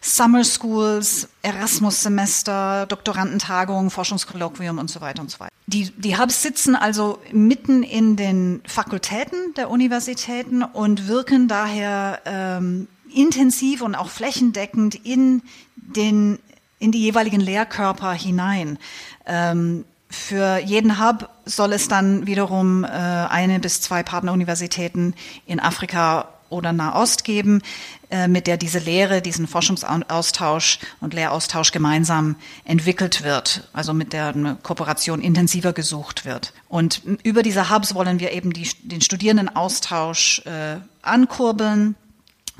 Summer 0.00 0.44
Schools, 0.44 1.28
Erasmus-Semester, 1.42 2.86
Doktorandentagungen, 2.86 3.90
Forschungskolloquium 3.90 4.78
und 4.78 4.90
so 4.90 5.00
weiter 5.00 5.22
und 5.22 5.30
so 5.30 5.40
weiter. 5.40 5.52
Die, 5.66 5.90
die 5.96 6.18
Hubs 6.18 6.42
sitzen 6.42 6.76
also 6.76 7.18
mitten 7.32 7.82
in 7.82 8.16
den 8.16 8.60
Fakultäten 8.66 9.54
der 9.56 9.70
Universitäten 9.70 10.62
und 10.62 11.08
wirken 11.08 11.48
daher 11.48 12.20
ähm, 12.24 12.88
intensiv 13.14 13.82
und 13.82 13.94
auch 13.94 14.08
flächendeckend 14.08 14.94
in 14.94 15.42
den 15.76 16.38
in 16.82 16.92
die 16.92 17.00
jeweiligen 17.00 17.40
Lehrkörper 17.40 18.12
hinein. 18.12 18.78
Ähm, 19.24 19.84
für 20.10 20.58
jeden 20.58 21.02
Hub 21.02 21.30
soll 21.46 21.72
es 21.72 21.88
dann 21.88 22.26
wiederum 22.26 22.84
äh, 22.84 22.88
eine 22.88 23.60
bis 23.60 23.80
zwei 23.80 24.02
Partneruniversitäten 24.02 25.14
in 25.46 25.58
Afrika 25.58 26.28
oder 26.50 26.72
Nahost 26.72 27.24
geben, 27.24 27.62
äh, 28.10 28.28
mit 28.28 28.46
der 28.46 28.58
diese 28.58 28.78
Lehre, 28.78 29.22
diesen 29.22 29.46
Forschungsaustausch 29.46 30.80
und 31.00 31.14
Lehraustausch 31.14 31.72
gemeinsam 31.72 32.36
entwickelt 32.64 33.22
wird, 33.22 33.68
also 33.72 33.94
mit 33.94 34.12
der 34.12 34.28
eine 34.28 34.56
Kooperation 34.62 35.22
intensiver 35.22 35.72
gesucht 35.72 36.26
wird. 36.26 36.52
Und 36.68 37.00
über 37.22 37.42
diese 37.42 37.70
Hubs 37.70 37.94
wollen 37.94 38.20
wir 38.20 38.32
eben 38.32 38.52
die, 38.52 38.68
den 38.82 39.00
Studierendenaustausch 39.00 40.42
äh, 40.44 40.76
ankurbeln 41.00 41.94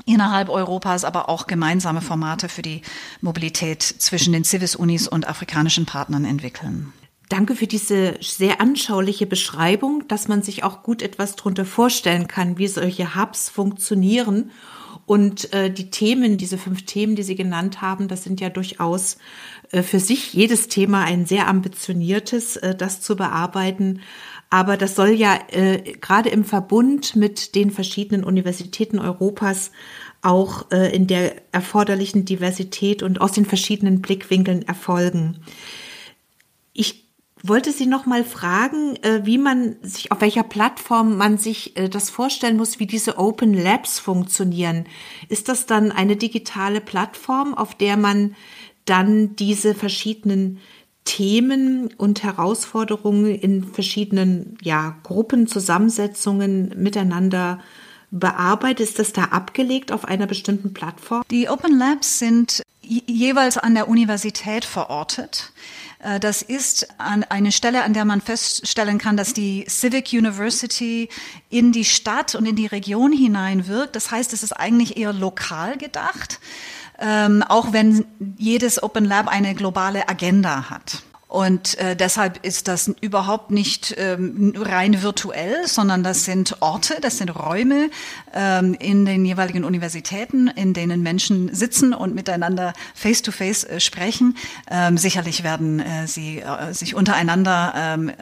innerhalb 0.05 0.49
Europas, 0.49 1.05
aber 1.05 1.29
auch 1.29 1.47
gemeinsame 1.47 2.01
Formate 2.01 2.49
für 2.49 2.61
die 2.61 2.81
Mobilität 3.21 3.81
zwischen 3.81 4.33
den 4.33 4.43
Civis-Unis 4.43 5.07
und 5.07 5.27
afrikanischen 5.27 5.85
Partnern 5.85 6.25
entwickeln. 6.25 6.93
Danke 7.29 7.55
für 7.55 7.67
diese 7.67 8.15
sehr 8.21 8.61
anschauliche 8.61 9.25
Beschreibung, 9.25 10.07
dass 10.07 10.27
man 10.27 10.43
sich 10.43 10.63
auch 10.63 10.83
gut 10.83 11.01
etwas 11.01 11.35
darunter 11.35 11.65
vorstellen 11.65 12.27
kann, 12.27 12.57
wie 12.57 12.67
solche 12.67 13.15
Hubs 13.15 13.49
funktionieren. 13.49 14.51
Und 15.05 15.51
äh, 15.51 15.71
die 15.71 15.89
Themen, 15.89 16.37
diese 16.37 16.57
fünf 16.57 16.85
Themen, 16.85 17.15
die 17.15 17.23
Sie 17.23 17.35
genannt 17.35 17.81
haben, 17.81 18.07
das 18.07 18.23
sind 18.23 18.39
ja 18.39 18.49
durchaus 18.49 19.17
äh, 19.71 19.81
für 19.81 19.99
sich 19.99 20.33
jedes 20.33 20.67
Thema 20.67 21.03
ein 21.03 21.25
sehr 21.25 21.47
ambitioniertes, 21.47 22.57
äh, 22.57 22.75
das 22.75 23.01
zu 23.01 23.15
bearbeiten. 23.15 24.01
Aber 24.53 24.77
das 24.77 24.93
soll 24.93 25.09
ja 25.09 25.39
äh, 25.49 25.79
gerade 25.99 26.29
im 26.29 26.45
Verbund 26.45 27.15
mit 27.15 27.55
den 27.55 27.71
verschiedenen 27.71 28.23
Universitäten 28.23 28.99
Europas 28.99 29.71
auch 30.21 30.69
äh, 30.69 30.95
in 30.95 31.07
der 31.07 31.41
erforderlichen 31.51 32.23
Diversität 32.23 33.01
und 33.01 33.19
aus 33.19 33.31
den 33.31 33.45
verschiedenen 33.45 33.99
Blickwinkeln 33.99 34.61
erfolgen. 34.61 35.39
Ich 36.71 37.07
wollte 37.41 37.71
Sie 37.71 37.87
noch 37.87 38.05
mal 38.05 38.23
fragen, 38.23 38.95
äh, 38.97 39.21
wie 39.23 39.39
man 39.39 39.77
sich, 39.81 40.11
auf 40.11 40.21
welcher 40.21 40.43
Plattform 40.43 41.17
man 41.17 41.39
sich 41.39 41.75
äh, 41.75 41.89
das 41.89 42.11
vorstellen 42.11 42.57
muss, 42.57 42.79
wie 42.79 42.85
diese 42.85 43.17
Open 43.17 43.55
Labs 43.55 43.97
funktionieren. 43.97 44.85
Ist 45.29 45.49
das 45.49 45.65
dann 45.65 45.91
eine 45.91 46.15
digitale 46.15 46.79
Plattform, 46.79 47.55
auf 47.55 47.73
der 47.73 47.97
man 47.97 48.35
dann 48.85 49.35
diese 49.35 49.73
verschiedenen 49.73 50.59
Themen 51.05 51.93
und 51.97 52.23
Herausforderungen 52.23 53.35
in 53.35 53.63
verschiedenen 53.63 54.57
ja, 54.61 54.95
Gruppen, 55.03 55.47
Zusammensetzungen 55.47 56.73
miteinander 56.77 57.59
bearbeitet? 58.11 58.87
Ist 58.87 58.99
das 58.99 59.13
da 59.13 59.25
abgelegt 59.25 59.91
auf 59.91 60.05
einer 60.05 60.27
bestimmten 60.27 60.73
Plattform? 60.73 61.23
Die 61.29 61.49
Open 61.49 61.77
Labs 61.77 62.19
sind 62.19 62.63
jeweils 62.81 63.57
an 63.57 63.75
der 63.75 63.87
Universität 63.87 64.65
verortet. 64.65 65.51
Äh, 65.99 66.19
das 66.19 66.41
ist 66.41 66.87
eine 66.99 67.51
Stelle, 67.51 67.83
an 67.83 67.93
der 67.93 68.05
man 68.05 68.21
feststellen 68.21 68.97
kann, 68.97 69.17
dass 69.17 69.33
die 69.33 69.65
Civic 69.67 70.13
University 70.13 71.09
in 71.49 71.71
die 71.71 71.85
Stadt 71.85 72.35
und 72.35 72.45
in 72.45 72.55
die 72.55 72.67
Region 72.67 73.11
hinein 73.11 73.67
wirkt. 73.67 73.95
Das 73.95 74.11
heißt, 74.11 74.33
es 74.33 74.43
ist 74.43 74.53
eigentlich 74.53 74.97
eher 74.97 75.13
lokal 75.13 75.77
gedacht 75.77 76.39
ähm, 76.99 77.43
auch 77.47 77.73
wenn 77.73 78.05
jedes 78.37 78.81
Open 78.81 79.05
Lab 79.05 79.27
eine 79.27 79.55
globale 79.55 80.07
Agenda 80.09 80.69
hat. 80.69 81.03
Und 81.33 81.79
äh, 81.79 81.95
deshalb 81.95 82.45
ist 82.45 82.67
das 82.67 82.91
überhaupt 83.01 83.49
nicht 83.49 83.95
ähm, 83.97 84.53
rein 84.55 85.01
virtuell, 85.01 85.67
sondern 85.67 86.03
das 86.03 86.25
sind 86.25 86.57
Orte, 86.59 86.97
das 87.01 87.17
sind 87.17 87.29
Räume 87.29 87.89
ähm, 88.35 88.75
in 88.75 89.03
den 89.03 89.25
jeweiligen 89.25 89.63
Universitäten, 89.63 90.47
in 90.47 90.75
denen 90.75 91.01
Menschen 91.01 91.51
sitzen 91.51 91.95
und 91.95 92.13
miteinander 92.13 92.73
face-to-face 92.93 93.65
-face, 93.65 93.67
äh, 93.67 93.79
sprechen. 93.79 94.37
Ähm, 94.69 94.99
sicherlich 94.99 95.43
werden 95.43 95.79
äh, 95.79 96.05
sie 96.05 96.41
äh, 96.41 96.71
sich 96.71 96.93
untereinander 96.93 97.73
ähm, 97.75 98.09
äh, 98.09 98.13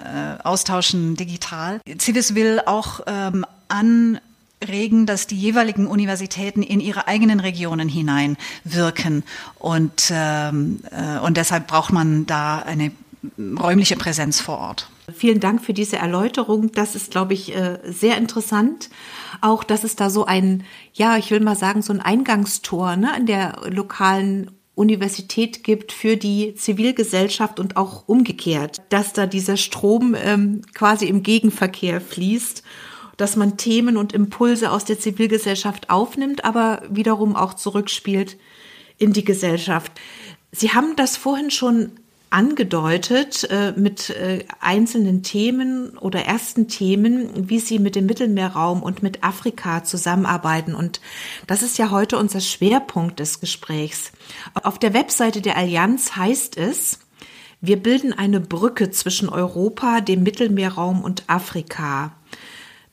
austauschen 0.45 1.17
digital. 1.17 1.81
Civis 1.99 2.33
will 2.33 2.61
auch 2.65 3.01
ähm, 3.07 3.45
an 3.67 4.21
regen, 4.67 5.05
dass 5.05 5.27
die 5.27 5.37
jeweiligen 5.37 5.87
Universitäten 5.87 6.63
in 6.63 6.79
ihre 6.79 7.07
eigenen 7.07 7.39
Regionen 7.39 7.89
hinein 7.89 8.37
wirken. 8.63 9.23
Und, 9.57 10.11
ähm, 10.11 10.79
äh, 10.91 11.19
und 11.19 11.37
deshalb 11.37 11.67
braucht 11.67 11.93
man 11.93 12.25
da 12.25 12.59
eine 12.59 12.91
räumliche 13.37 13.95
Präsenz 13.95 14.39
vor 14.41 14.57
Ort. 14.57 14.89
Vielen 15.15 15.39
Dank 15.39 15.63
für 15.63 15.73
diese 15.73 15.97
Erläuterung. 15.97 16.71
Das 16.71 16.95
ist, 16.95 17.11
glaube 17.11 17.33
ich, 17.33 17.55
äh, 17.55 17.79
sehr 17.85 18.17
interessant. 18.17 18.89
Auch, 19.41 19.63
dass 19.63 19.83
es 19.83 19.95
da 19.95 20.09
so 20.09 20.25
ein, 20.25 20.63
ja, 20.93 21.17
ich 21.17 21.31
will 21.31 21.39
mal 21.39 21.55
sagen, 21.55 21.81
so 21.81 21.93
ein 21.93 22.01
Eingangstor 22.01 22.95
ne, 22.95 23.11
in 23.17 23.25
der 23.25 23.61
lokalen 23.69 24.51
Universität 24.73 25.63
gibt 25.63 25.91
für 25.91 26.17
die 26.17 26.55
Zivilgesellschaft 26.55 27.59
und 27.59 27.77
auch 27.77 28.07
umgekehrt, 28.07 28.81
dass 28.89 29.13
da 29.13 29.25
dieser 29.25 29.57
Strom 29.57 30.15
ähm, 30.17 30.61
quasi 30.73 31.05
im 31.05 31.23
Gegenverkehr 31.23 31.99
fließt 31.99 32.63
dass 33.21 33.35
man 33.35 33.55
Themen 33.55 33.97
und 33.97 34.13
Impulse 34.13 34.71
aus 34.71 34.83
der 34.83 34.99
Zivilgesellschaft 34.99 35.91
aufnimmt, 35.91 36.43
aber 36.43 36.81
wiederum 36.89 37.35
auch 37.35 37.53
zurückspielt 37.53 38.35
in 38.97 39.13
die 39.13 39.23
Gesellschaft. 39.23 39.91
Sie 40.51 40.71
haben 40.71 40.95
das 40.95 41.17
vorhin 41.17 41.51
schon 41.51 41.91
angedeutet 42.31 43.47
äh, 43.51 43.73
mit 43.75 44.09
äh, 44.09 44.45
einzelnen 44.59 45.21
Themen 45.21 45.97
oder 45.99 46.25
ersten 46.25 46.67
Themen, 46.67 47.47
wie 47.47 47.59
Sie 47.59 47.77
mit 47.77 47.95
dem 47.95 48.07
Mittelmeerraum 48.07 48.81
und 48.81 49.03
mit 49.03 49.23
Afrika 49.23 49.83
zusammenarbeiten. 49.83 50.73
Und 50.73 50.99
das 51.45 51.61
ist 51.61 51.77
ja 51.77 51.91
heute 51.91 52.17
unser 52.17 52.39
Schwerpunkt 52.39 53.19
des 53.19 53.39
Gesprächs. 53.39 54.13
Auf 54.63 54.79
der 54.79 54.95
Webseite 54.95 55.41
der 55.41 55.57
Allianz 55.57 56.15
heißt 56.15 56.57
es, 56.57 56.99
wir 57.59 57.77
bilden 57.77 58.13
eine 58.13 58.39
Brücke 58.39 58.89
zwischen 58.89 59.29
Europa, 59.29 60.01
dem 60.01 60.23
Mittelmeerraum 60.23 61.03
und 61.03 61.25
Afrika. 61.27 62.13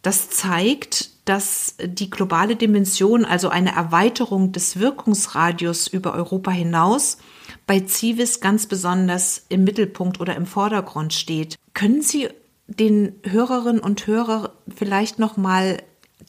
Das 0.08 0.30
zeigt, 0.30 1.10
dass 1.26 1.74
die 1.84 2.08
globale 2.08 2.56
Dimension, 2.56 3.26
also 3.26 3.50
eine 3.50 3.76
Erweiterung 3.76 4.52
des 4.52 4.80
Wirkungsradius 4.80 5.86
über 5.86 6.14
Europa 6.14 6.50
hinaus, 6.50 7.18
bei 7.66 7.86
Civis 7.86 8.40
ganz 8.40 8.64
besonders 8.64 9.44
im 9.50 9.64
Mittelpunkt 9.64 10.18
oder 10.18 10.34
im 10.34 10.46
Vordergrund 10.46 11.12
steht. 11.12 11.56
Können 11.74 12.00
Sie 12.00 12.26
den 12.68 13.16
Hörerinnen 13.22 13.82
und 13.82 14.06
Hörern 14.06 14.48
vielleicht 14.74 15.18
noch 15.18 15.36
mal 15.36 15.76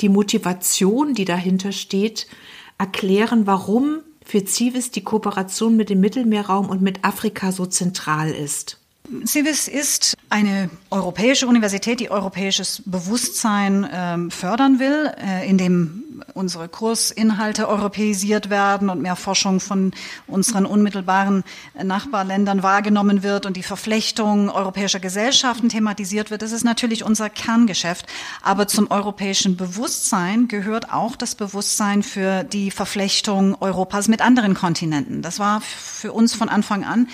die 0.01 0.09
Motivation, 0.09 1.13
die 1.13 1.24
dahinter 1.24 1.71
steht, 1.71 2.27
erklären, 2.77 3.48
warum 3.48 4.00
für 4.25 4.45
Civis 4.45 4.91
die 4.91 5.05
Kooperation 5.05 5.77
mit 5.77 5.89
dem 5.89 6.01
Mittelmeerraum 6.01 6.69
und 6.69 6.81
mit 6.81 7.05
Afrika 7.05 7.53
so 7.53 7.65
zentral 7.65 8.31
ist? 8.31 8.78
CIVIS 9.25 9.67
ist 9.67 10.17
eine 10.29 10.69
europäische 10.91 11.47
Universität, 11.47 11.99
die 11.99 12.11
europäisches 12.11 12.83
Bewusstsein 12.85 13.87
ähm, 13.91 14.31
fördern 14.31 14.79
will, 14.79 15.11
äh, 15.17 15.49
indem 15.49 16.03
unsere 16.33 16.67
Kursinhalte 16.67 17.67
europäisiert 17.67 18.49
werden 18.49 18.89
und 18.89 19.01
mehr 19.01 19.15
Forschung 19.15 19.59
von 19.59 19.93
unseren 20.27 20.65
unmittelbaren 20.65 21.43
Nachbarländern 21.81 22.61
wahrgenommen 22.61 23.23
wird 23.23 23.45
und 23.45 23.57
die 23.57 23.63
Verflechtung 23.63 24.49
europäischer 24.49 24.99
Gesellschaften 24.99 25.69
thematisiert 25.69 26.29
wird. 26.29 26.41
Das 26.41 26.51
ist 26.51 26.63
natürlich 26.63 27.03
unser 27.03 27.29
Kerngeschäft. 27.29 28.05
Aber 28.41 28.67
zum 28.67 28.91
europäischen 28.91 29.57
Bewusstsein 29.57 30.47
gehört 30.47 30.91
auch 30.93 31.15
das 31.15 31.35
Bewusstsein 31.35 32.03
für 32.03 32.43
die 32.43 32.69
Verflechtung 32.69 33.55
Europas 33.61 34.07
mit 34.07 34.21
anderen 34.21 34.53
Kontinenten. 34.53 35.21
Das 35.21 35.39
war 35.39 35.61
für 35.61 36.13
uns 36.13 36.33
von 36.35 36.49
Anfang 36.49 36.83
an 36.83 37.07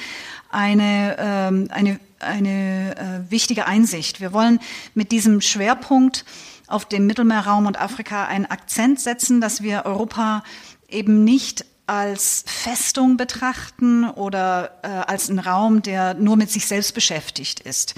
eine, 0.50 1.16
ähm, 1.20 1.68
eine, 1.72 2.00
eine 2.20 2.96
äh, 3.28 3.32
wichtige 3.32 3.66
Einsicht. 3.66 4.22
Wir 4.22 4.34
wollen 4.34 4.60
mit 4.94 5.12
diesem 5.12 5.42
Schwerpunkt 5.42 6.26
auf 6.68 6.86
dem 6.86 7.06
Mittelmeerraum 7.06 7.66
und 7.66 7.80
Afrika 7.80 8.26
einen 8.26 8.46
Akzent 8.46 9.00
setzen, 9.00 9.42
dass 9.42 9.62
wir 9.62 9.86
Europa 9.86 10.44
eben 10.90 11.24
nicht 11.24 11.66
als 11.88 12.44
Festung 12.48 13.18
betrachten 13.18 14.10
oder 14.10 14.72
äh, 14.82 14.88
als 14.88 15.30
einen 15.30 15.40
Raum, 15.40 15.82
der 15.82 16.16
nur 16.16 16.36
mit 16.36 16.50
sich 16.50 16.66
selbst 16.66 16.94
beschäftigt 16.94 17.60
ist. 17.60 17.94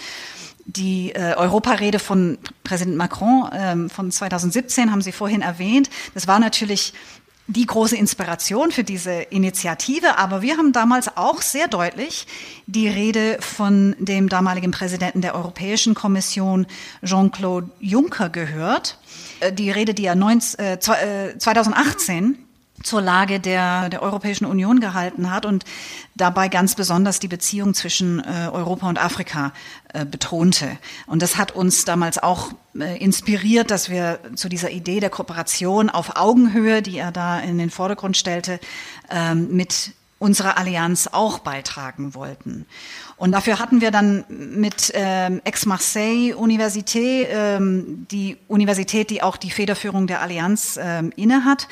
Die 0.65 1.13
äh, 1.15 1.35
Europarede 1.37 1.99
von 1.99 2.37
Präsident 2.65 2.97
Macron 2.97 3.49
ähm, 3.53 3.89
von 3.89 4.11
2017 4.11 4.91
haben 4.91 5.01
Sie 5.01 5.13
vorhin 5.13 5.41
erwähnt. 5.41 5.89
Das 6.13 6.27
war 6.27 6.39
natürlich 6.39 6.93
die 7.47 7.65
große 7.65 7.95
Inspiration 7.95 8.71
für 8.71 8.83
diese 8.83 9.13
Initiative. 9.13 10.17
Aber 10.17 10.41
wir 10.41 10.57
haben 10.57 10.73
damals 10.73 11.15
auch 11.15 11.41
sehr 11.41 11.67
deutlich 11.67 12.27
die 12.65 12.87
Rede 12.89 13.37
von 13.39 13.95
dem 13.99 14.29
damaligen 14.29 14.71
Präsidenten 14.71 15.21
der 15.21 15.35
Europäischen 15.35 15.93
Kommission, 15.95 16.67
Jean-Claude 17.03 17.69
Juncker, 17.79 18.29
gehört. 18.29 18.97
Äh, 19.39 19.53
die 19.53 19.71
Rede, 19.71 19.93
die 19.93 20.05
er 20.05 20.15
19, 20.15 20.59
äh, 20.59 21.37
2018 21.37 22.37
zur 22.83 23.01
Lage 23.01 23.39
der, 23.39 23.89
der 23.89 24.01
Europäischen 24.01 24.45
Union 24.45 24.79
gehalten 24.79 25.31
hat 25.31 25.45
und 25.45 25.65
dabei 26.15 26.47
ganz 26.47 26.75
besonders 26.75 27.19
die 27.19 27.27
Beziehung 27.27 27.73
zwischen 27.73 28.19
äh, 28.19 28.49
Europa 28.51 28.87
und 28.87 28.99
Afrika 28.99 29.51
äh, 29.93 30.05
betonte. 30.05 30.77
Und 31.07 31.21
das 31.21 31.37
hat 31.37 31.51
uns 31.51 31.85
damals 31.85 32.21
auch 32.21 32.51
äh, 32.77 32.97
inspiriert, 33.03 33.71
dass 33.71 33.89
wir 33.89 34.19
zu 34.35 34.47
dieser 34.47 34.69
Idee 34.69 34.99
der 34.99 35.09
Kooperation 35.09 35.89
auf 35.89 36.15
Augenhöhe, 36.15 36.81
die 36.81 36.97
er 36.99 37.11
da 37.11 37.39
in 37.39 37.57
den 37.57 37.71
Vordergrund 37.71 38.15
stellte, 38.15 38.59
ähm, 39.09 39.55
mit 39.55 39.93
unserer 40.19 40.57
Allianz 40.57 41.07
auch 41.11 41.39
beitragen 41.39 42.15
wollten. 42.15 42.65
Und 43.17 43.31
dafür 43.31 43.59
hatten 43.59 43.81
wir 43.81 43.91
dann 43.91 44.25
mit 44.29 44.91
ähm, 44.95 45.41
Aix-Marseille 45.45 46.33
Université, 46.33 47.27
ähm, 47.29 48.07
die 48.09 48.37
Universität, 48.47 49.09
die 49.09 49.21
auch 49.21 49.37
die 49.37 49.51
Federführung 49.51 50.07
der 50.07 50.21
Allianz 50.21 50.79
ähm, 50.81 51.11
innehat, 51.15 51.67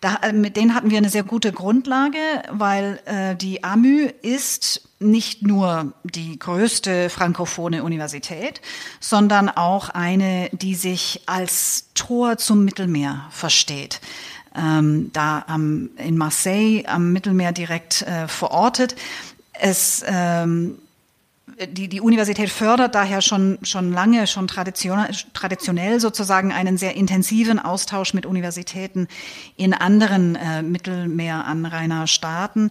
da, 0.00 0.16
äh, 0.22 0.32
mit 0.32 0.56
denen 0.56 0.74
hatten 0.74 0.90
wir 0.90 0.98
eine 0.98 1.08
sehr 1.08 1.22
gute 1.22 1.52
Grundlage, 1.52 2.18
weil 2.50 3.00
äh, 3.06 3.34
die 3.36 3.64
AMÜ 3.64 4.10
ist 4.22 4.82
nicht 4.98 5.42
nur 5.42 5.92
die 6.04 6.38
größte 6.38 7.10
frankophone 7.10 7.80
Universität, 7.80 8.60
sondern 9.00 9.48
auch 9.48 9.90
eine, 9.90 10.48
die 10.52 10.74
sich 10.74 11.22
als 11.26 11.88
Tor 11.94 12.38
zum 12.38 12.64
Mittelmeer 12.64 13.26
versteht. 13.30 14.00
Ähm, 14.54 15.10
da 15.12 15.44
am, 15.48 15.90
in 15.98 16.16
Marseille 16.16 16.84
am 16.86 17.12
Mittelmeer 17.12 17.52
direkt 17.52 18.02
äh, 18.02 18.26
verortet. 18.26 18.96
Es 19.52 20.02
ähm, 20.06 20.78
die, 21.68 21.88
die 21.88 22.00
Universität 22.00 22.50
fördert 22.50 22.94
daher 22.94 23.22
schon, 23.22 23.58
schon 23.62 23.92
lange, 23.92 24.26
schon 24.26 24.46
traditionell, 24.46 26.00
sozusagen 26.00 26.52
einen 26.52 26.76
sehr 26.76 26.96
intensiven 26.96 27.58
Austausch 27.58 28.12
mit 28.14 28.26
Universitäten 28.26 29.08
in 29.56 29.72
anderen 29.72 30.36
äh, 30.36 30.62
Mittelmeeranrainerstaaten 30.62 32.70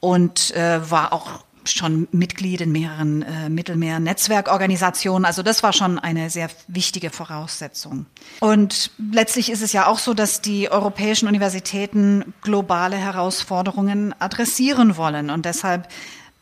und 0.00 0.54
äh, 0.56 0.90
war 0.90 1.12
auch 1.12 1.44
schon 1.66 2.08
Mitglied 2.12 2.60
in 2.60 2.72
mehreren 2.72 3.22
äh, 3.22 3.48
Mittelmeer-Netzwerkorganisationen. 3.48 5.24
Also 5.24 5.42
das 5.42 5.62
war 5.62 5.72
schon 5.72 5.98
eine 5.98 6.28
sehr 6.28 6.50
wichtige 6.68 7.08
Voraussetzung. 7.10 8.04
Und 8.40 8.90
letztlich 9.12 9.50
ist 9.50 9.62
es 9.62 9.72
ja 9.72 9.86
auch 9.86 9.98
so, 9.98 10.12
dass 10.12 10.42
die 10.42 10.70
europäischen 10.70 11.26
Universitäten 11.26 12.34
globale 12.42 12.96
Herausforderungen 12.96 14.14
adressieren 14.18 14.98
wollen. 14.98 15.30
Und 15.30 15.46
deshalb 15.46 15.88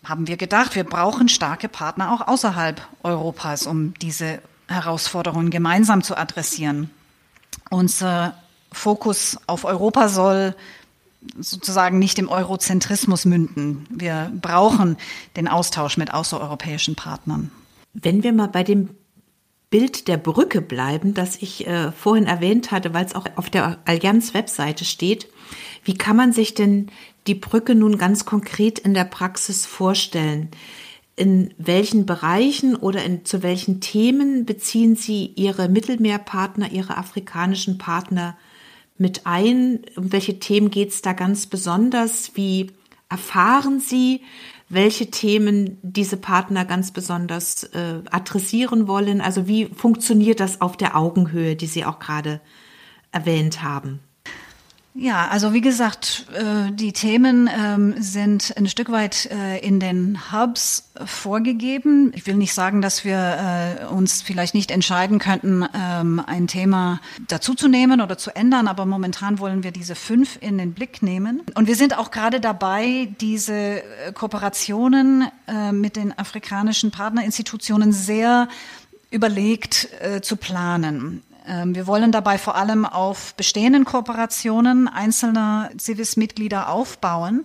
haben 0.04 0.26
wir 0.26 0.36
gedacht, 0.36 0.74
wir 0.74 0.84
brauchen 0.84 1.28
starke 1.28 1.68
Partner 1.68 2.12
auch 2.12 2.26
außerhalb 2.26 2.80
Europas, 3.02 3.66
um 3.66 3.94
diese 3.94 4.40
Herausforderungen 4.68 5.50
gemeinsam 5.50 6.02
zu 6.02 6.16
adressieren. 6.16 6.90
Unser 7.70 8.34
Fokus 8.72 9.38
auf 9.46 9.64
Europa 9.64 10.08
soll 10.08 10.54
sozusagen 11.38 11.98
nicht 11.98 12.18
im 12.18 12.28
Eurozentrismus 12.28 13.24
münden. 13.24 13.86
Wir 13.90 14.32
brauchen 14.40 14.96
den 15.36 15.46
Austausch 15.46 15.96
mit 15.96 16.12
außereuropäischen 16.12 16.96
Partnern. 16.96 17.52
Wenn 17.94 18.22
wir 18.22 18.32
mal 18.32 18.48
bei 18.48 18.64
dem 18.64 18.90
Bild 19.70 20.08
der 20.08 20.16
Brücke 20.16 20.60
bleiben, 20.60 21.14
das 21.14 21.36
ich 21.36 21.66
äh, 21.66 21.92
vorhin 21.92 22.26
erwähnt 22.26 22.72
hatte, 22.72 22.92
weil 22.92 23.06
es 23.06 23.14
auch 23.14 23.26
auf 23.36 23.48
der 23.48 23.78
Allianz-Webseite 23.84 24.84
steht, 24.84 25.28
wie 25.84 25.94
kann 25.94 26.16
man 26.16 26.32
sich 26.32 26.54
denn 26.54 26.90
die 27.26 27.34
Brücke 27.34 27.74
nun 27.74 27.98
ganz 27.98 28.24
konkret 28.24 28.78
in 28.78 28.94
der 28.94 29.04
Praxis 29.04 29.66
vorstellen? 29.66 30.48
In 31.14 31.52
welchen 31.58 32.06
Bereichen 32.06 32.74
oder 32.74 33.04
in, 33.04 33.24
zu 33.24 33.42
welchen 33.42 33.80
Themen 33.80 34.46
beziehen 34.46 34.96
Sie 34.96 35.26
Ihre 35.36 35.68
Mittelmeerpartner, 35.68 36.72
Ihre 36.72 36.96
afrikanischen 36.96 37.78
Partner 37.78 38.36
mit 38.96 39.26
ein? 39.26 39.80
Um 39.96 40.12
welche 40.12 40.38
Themen 40.38 40.70
geht 40.70 40.90
es 40.90 41.02
da 41.02 41.12
ganz 41.12 41.46
besonders? 41.46 42.32
Wie 42.34 42.70
erfahren 43.08 43.78
Sie, 43.78 44.22
welche 44.70 45.10
Themen 45.10 45.76
diese 45.82 46.16
Partner 46.16 46.64
ganz 46.64 46.92
besonders 46.92 47.64
äh, 47.64 48.00
adressieren 48.10 48.88
wollen? 48.88 49.20
Also 49.20 49.46
wie 49.46 49.66
funktioniert 49.66 50.40
das 50.40 50.62
auf 50.62 50.78
der 50.78 50.96
Augenhöhe, 50.96 51.56
die 51.56 51.66
Sie 51.66 51.84
auch 51.84 51.98
gerade 51.98 52.40
erwähnt 53.12 53.62
haben? 53.62 54.00
Ja, 54.94 55.28
also 55.28 55.54
wie 55.54 55.62
gesagt, 55.62 56.26
äh, 56.34 56.70
die 56.70 56.92
Themen 56.92 57.48
ähm, 57.48 57.94
sind 57.96 58.52
ein 58.58 58.68
Stück 58.68 58.92
weit 58.92 59.26
äh, 59.30 59.58
in 59.60 59.80
den 59.80 60.18
Hubs 60.32 60.90
vorgegeben. 61.06 62.12
Ich 62.14 62.26
will 62.26 62.34
nicht 62.34 62.52
sagen, 62.52 62.82
dass 62.82 63.02
wir 63.02 63.78
äh, 63.80 63.86
uns 63.86 64.20
vielleicht 64.20 64.54
nicht 64.54 64.70
entscheiden 64.70 65.18
könnten, 65.18 65.64
ähm, 65.74 66.22
ein 66.26 66.46
Thema 66.46 67.00
dazuzunehmen 67.26 68.02
oder 68.02 68.18
zu 68.18 68.36
ändern, 68.36 68.68
aber 68.68 68.84
momentan 68.84 69.38
wollen 69.38 69.62
wir 69.62 69.70
diese 69.70 69.94
fünf 69.94 70.36
in 70.42 70.58
den 70.58 70.74
Blick 70.74 71.02
nehmen. 71.02 71.40
Und 71.54 71.68
wir 71.68 71.76
sind 71.76 71.96
auch 71.96 72.10
gerade 72.10 72.38
dabei, 72.38 73.08
diese 73.20 73.82
Kooperationen 74.14 75.24
mit 75.72 75.96
den 75.96 76.16
afrikanischen 76.18 76.90
Partnerinstitutionen 76.90 77.92
sehr 77.92 78.48
überlegt 79.10 79.88
zu 80.22 80.36
planen. 80.36 81.22
Ähm, 81.46 81.74
wir 81.74 81.86
wollen 81.86 82.12
dabei 82.12 82.38
vor 82.38 82.56
allem 82.56 82.84
auf 82.84 83.34
bestehenden 83.34 83.84
Kooperationen 83.84 84.88
einzelner 84.88 85.70
Civis-Mitglieder 85.78 86.68
aufbauen. 86.68 87.44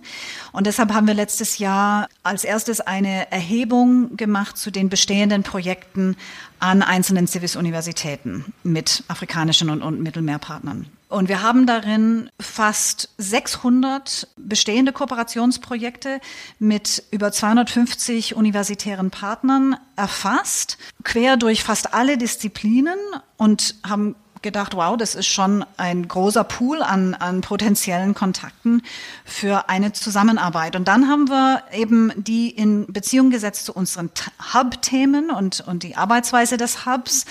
Und 0.52 0.66
deshalb 0.66 0.92
haben 0.92 1.06
wir 1.06 1.14
letztes 1.14 1.58
Jahr 1.58 2.08
als 2.22 2.44
erstes 2.44 2.80
eine 2.80 3.30
Erhebung 3.32 4.16
gemacht 4.16 4.56
zu 4.56 4.70
den 4.70 4.88
bestehenden 4.88 5.42
Projekten 5.42 6.16
an 6.60 6.82
einzelnen 6.82 7.26
Civis-Universitäten 7.26 8.52
mit 8.62 9.04
afrikanischen 9.08 9.70
und, 9.70 9.82
und 9.82 10.00
Mittelmeerpartnern. 10.00 10.86
Und 11.08 11.28
wir 11.28 11.42
haben 11.42 11.66
darin 11.66 12.28
fast 12.38 13.08
600 13.16 14.28
bestehende 14.36 14.92
Kooperationsprojekte 14.92 16.20
mit 16.58 17.02
über 17.10 17.32
250 17.32 18.36
universitären 18.36 19.10
Partnern 19.10 19.76
erfasst, 19.96 20.76
quer 21.04 21.38
durch 21.38 21.64
fast 21.64 21.94
alle 21.94 22.18
Disziplinen 22.18 22.98
und 23.38 23.76
haben 23.88 24.16
gedacht, 24.42 24.74
wow, 24.74 24.96
das 24.96 25.14
ist 25.14 25.26
schon 25.26 25.64
ein 25.76 26.08
großer 26.08 26.44
Pool 26.44 26.82
an, 26.82 27.14
an 27.14 27.40
potenziellen 27.40 28.14
Kontakten 28.14 28.82
für 29.24 29.68
eine 29.68 29.92
Zusammenarbeit. 29.92 30.76
Und 30.76 30.88
dann 30.88 31.08
haben 31.08 31.28
wir 31.28 31.62
eben 31.72 32.12
die 32.16 32.50
in 32.50 32.86
Beziehung 32.92 33.30
gesetzt 33.30 33.64
zu 33.66 33.72
unseren 33.72 34.10
Hub-Themen 34.54 35.30
und, 35.30 35.60
und 35.66 35.82
die 35.82 35.96
Arbeitsweise 35.96 36.56
des 36.56 36.86
Hubs 36.86 37.24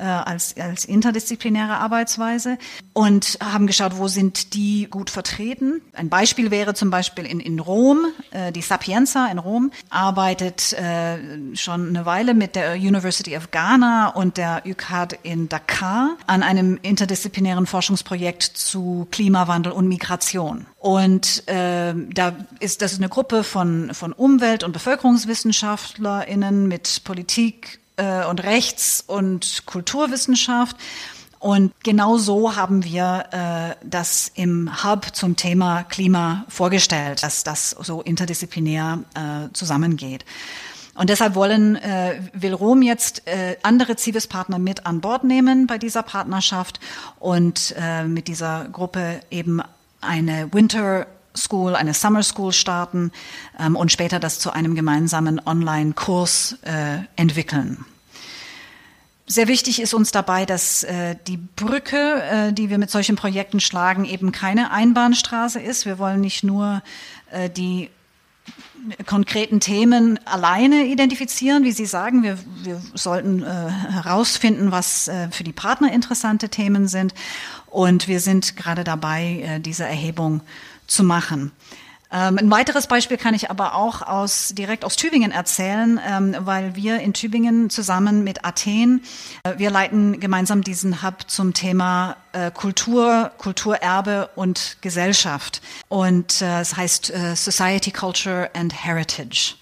äh, 0.00 0.04
als, 0.04 0.56
als 0.56 0.84
interdisziplinäre 0.84 1.76
Arbeitsweise 1.76 2.58
und 2.92 3.38
haben 3.42 3.66
geschaut, 3.66 3.98
wo 3.98 4.08
sind 4.08 4.54
die 4.54 4.88
gut 4.90 5.10
vertreten. 5.10 5.82
Ein 5.92 6.08
Beispiel 6.08 6.50
wäre 6.50 6.74
zum 6.74 6.90
Beispiel 6.90 7.26
in, 7.26 7.40
in 7.40 7.60
Rom, 7.60 8.06
äh, 8.30 8.50
die 8.52 8.62
Sapienza 8.62 9.26
in 9.26 9.38
Rom 9.38 9.70
arbeitet 9.90 10.72
äh, 10.72 11.18
schon 11.54 11.88
eine 11.88 12.06
Weile 12.06 12.34
mit 12.34 12.56
der 12.56 12.74
University 12.74 13.36
of 13.36 13.50
Ghana 13.50 14.08
und 14.08 14.36
der 14.36 14.62
UCAD 14.66 15.18
in 15.22 15.48
Dakar 15.48 16.16
an 16.26 16.42
einem 16.50 16.78
interdisziplinären 16.82 17.66
Forschungsprojekt 17.66 18.42
zu 18.42 19.06
Klimawandel 19.10 19.72
und 19.72 19.88
Migration. 19.88 20.66
Und 20.78 21.46
äh, 21.48 21.94
da 21.94 22.36
ist 22.58 22.82
das 22.82 22.92
ist 22.92 22.98
eine 22.98 23.08
Gruppe 23.08 23.44
von, 23.44 23.94
von 23.94 24.12
Umwelt- 24.12 24.64
und 24.64 24.72
BevölkerungswissenschaftlerInnen 24.72 26.68
mit 26.68 27.02
Politik, 27.04 27.80
äh, 28.00 28.24
und 28.24 28.42
Rechts- 28.42 29.04
und 29.06 29.62
Kulturwissenschaft. 29.66 30.76
Und 31.38 31.72
genau 31.82 32.18
so 32.18 32.56
haben 32.56 32.84
wir 32.84 33.24
äh, 33.30 33.86
das 33.86 34.30
im 34.34 34.84
Hub 34.84 35.14
zum 35.14 35.36
Thema 35.36 35.84
Klima 35.84 36.44
vorgestellt, 36.48 37.22
dass 37.22 37.44
das 37.44 37.70
so 37.70 38.02
interdisziplinär 38.02 39.04
äh, 39.14 39.52
zusammengeht. 39.54 40.24
Und 40.94 41.08
deshalb 41.08 41.34
wollen, 41.34 41.76
äh, 41.76 42.20
will 42.32 42.52
Rom 42.52 42.82
jetzt 42.82 43.26
äh, 43.26 43.56
andere 43.62 43.96
Civis-Partner 43.96 44.58
mit 44.58 44.86
an 44.86 45.00
Bord 45.00 45.24
nehmen 45.24 45.66
bei 45.66 45.78
dieser 45.78 46.02
Partnerschaft 46.02 46.80
und 47.18 47.74
äh, 47.78 48.04
mit 48.04 48.28
dieser 48.28 48.66
Gruppe 48.70 49.20
eben 49.30 49.62
eine 50.00 50.52
Winter 50.52 51.06
School, 51.36 51.76
eine 51.76 51.94
Summer 51.94 52.22
School 52.22 52.52
starten 52.52 53.12
ähm, 53.58 53.76
und 53.76 53.92
später 53.92 54.18
das 54.18 54.40
zu 54.40 54.50
einem 54.52 54.74
gemeinsamen 54.74 55.40
Online-Kurs 55.44 56.58
äh, 56.62 56.98
entwickeln. 57.16 57.84
Sehr 59.26 59.46
wichtig 59.46 59.80
ist 59.80 59.94
uns 59.94 60.10
dabei, 60.10 60.44
dass 60.44 60.82
äh, 60.82 61.14
die 61.28 61.36
Brücke, 61.36 62.22
äh, 62.22 62.52
die 62.52 62.68
wir 62.68 62.78
mit 62.78 62.90
solchen 62.90 63.14
Projekten 63.14 63.60
schlagen, 63.60 64.04
eben 64.04 64.32
keine 64.32 64.72
Einbahnstraße 64.72 65.60
ist. 65.60 65.86
Wir 65.86 66.00
wollen 66.00 66.20
nicht 66.20 66.42
nur 66.42 66.82
äh, 67.30 67.48
die 67.48 67.90
konkreten 69.06 69.60
Themen 69.60 70.18
alleine 70.24 70.86
identifizieren, 70.86 71.64
wie 71.64 71.72
Sie 71.72 71.86
sagen. 71.86 72.22
Wir, 72.22 72.38
wir 72.62 72.80
sollten 72.94 73.42
äh, 73.42 73.46
herausfinden, 73.46 74.72
was 74.72 75.08
äh, 75.08 75.28
für 75.30 75.44
die 75.44 75.52
Partner 75.52 75.92
interessante 75.92 76.48
Themen 76.48 76.88
sind. 76.88 77.14
Und 77.66 78.08
wir 78.08 78.20
sind 78.20 78.56
gerade 78.56 78.84
dabei, 78.84 79.42
äh, 79.42 79.60
diese 79.60 79.84
Erhebung 79.84 80.40
zu 80.86 81.04
machen. 81.04 81.52
Ähm, 82.12 82.38
ein 82.38 82.50
weiteres 82.50 82.86
Beispiel 82.88 83.16
kann 83.16 83.34
ich 83.34 83.50
aber 83.50 83.74
auch 83.74 84.02
aus, 84.02 84.48
direkt 84.48 84.84
aus 84.84 84.96
Tübingen 84.96 85.30
erzählen, 85.30 86.00
ähm, 86.04 86.36
weil 86.40 86.74
wir 86.74 87.00
in 87.00 87.12
Tübingen 87.12 87.70
zusammen 87.70 88.24
mit 88.24 88.44
Athen, 88.44 89.02
äh, 89.44 89.58
wir 89.58 89.70
leiten 89.70 90.18
gemeinsam 90.18 90.62
diesen 90.62 91.02
Hub 91.02 91.30
zum 91.30 91.54
Thema 91.54 92.16
äh, 92.32 92.50
Kultur, 92.50 93.30
Kulturerbe 93.38 94.30
und 94.34 94.78
Gesellschaft. 94.80 95.62
Und 95.88 96.42
äh, 96.42 96.60
es 96.60 96.76
heißt 96.76 97.10
äh, 97.10 97.36
Society, 97.36 97.92
Culture 97.92 98.50
and 98.54 98.72
Heritage. 98.84 99.54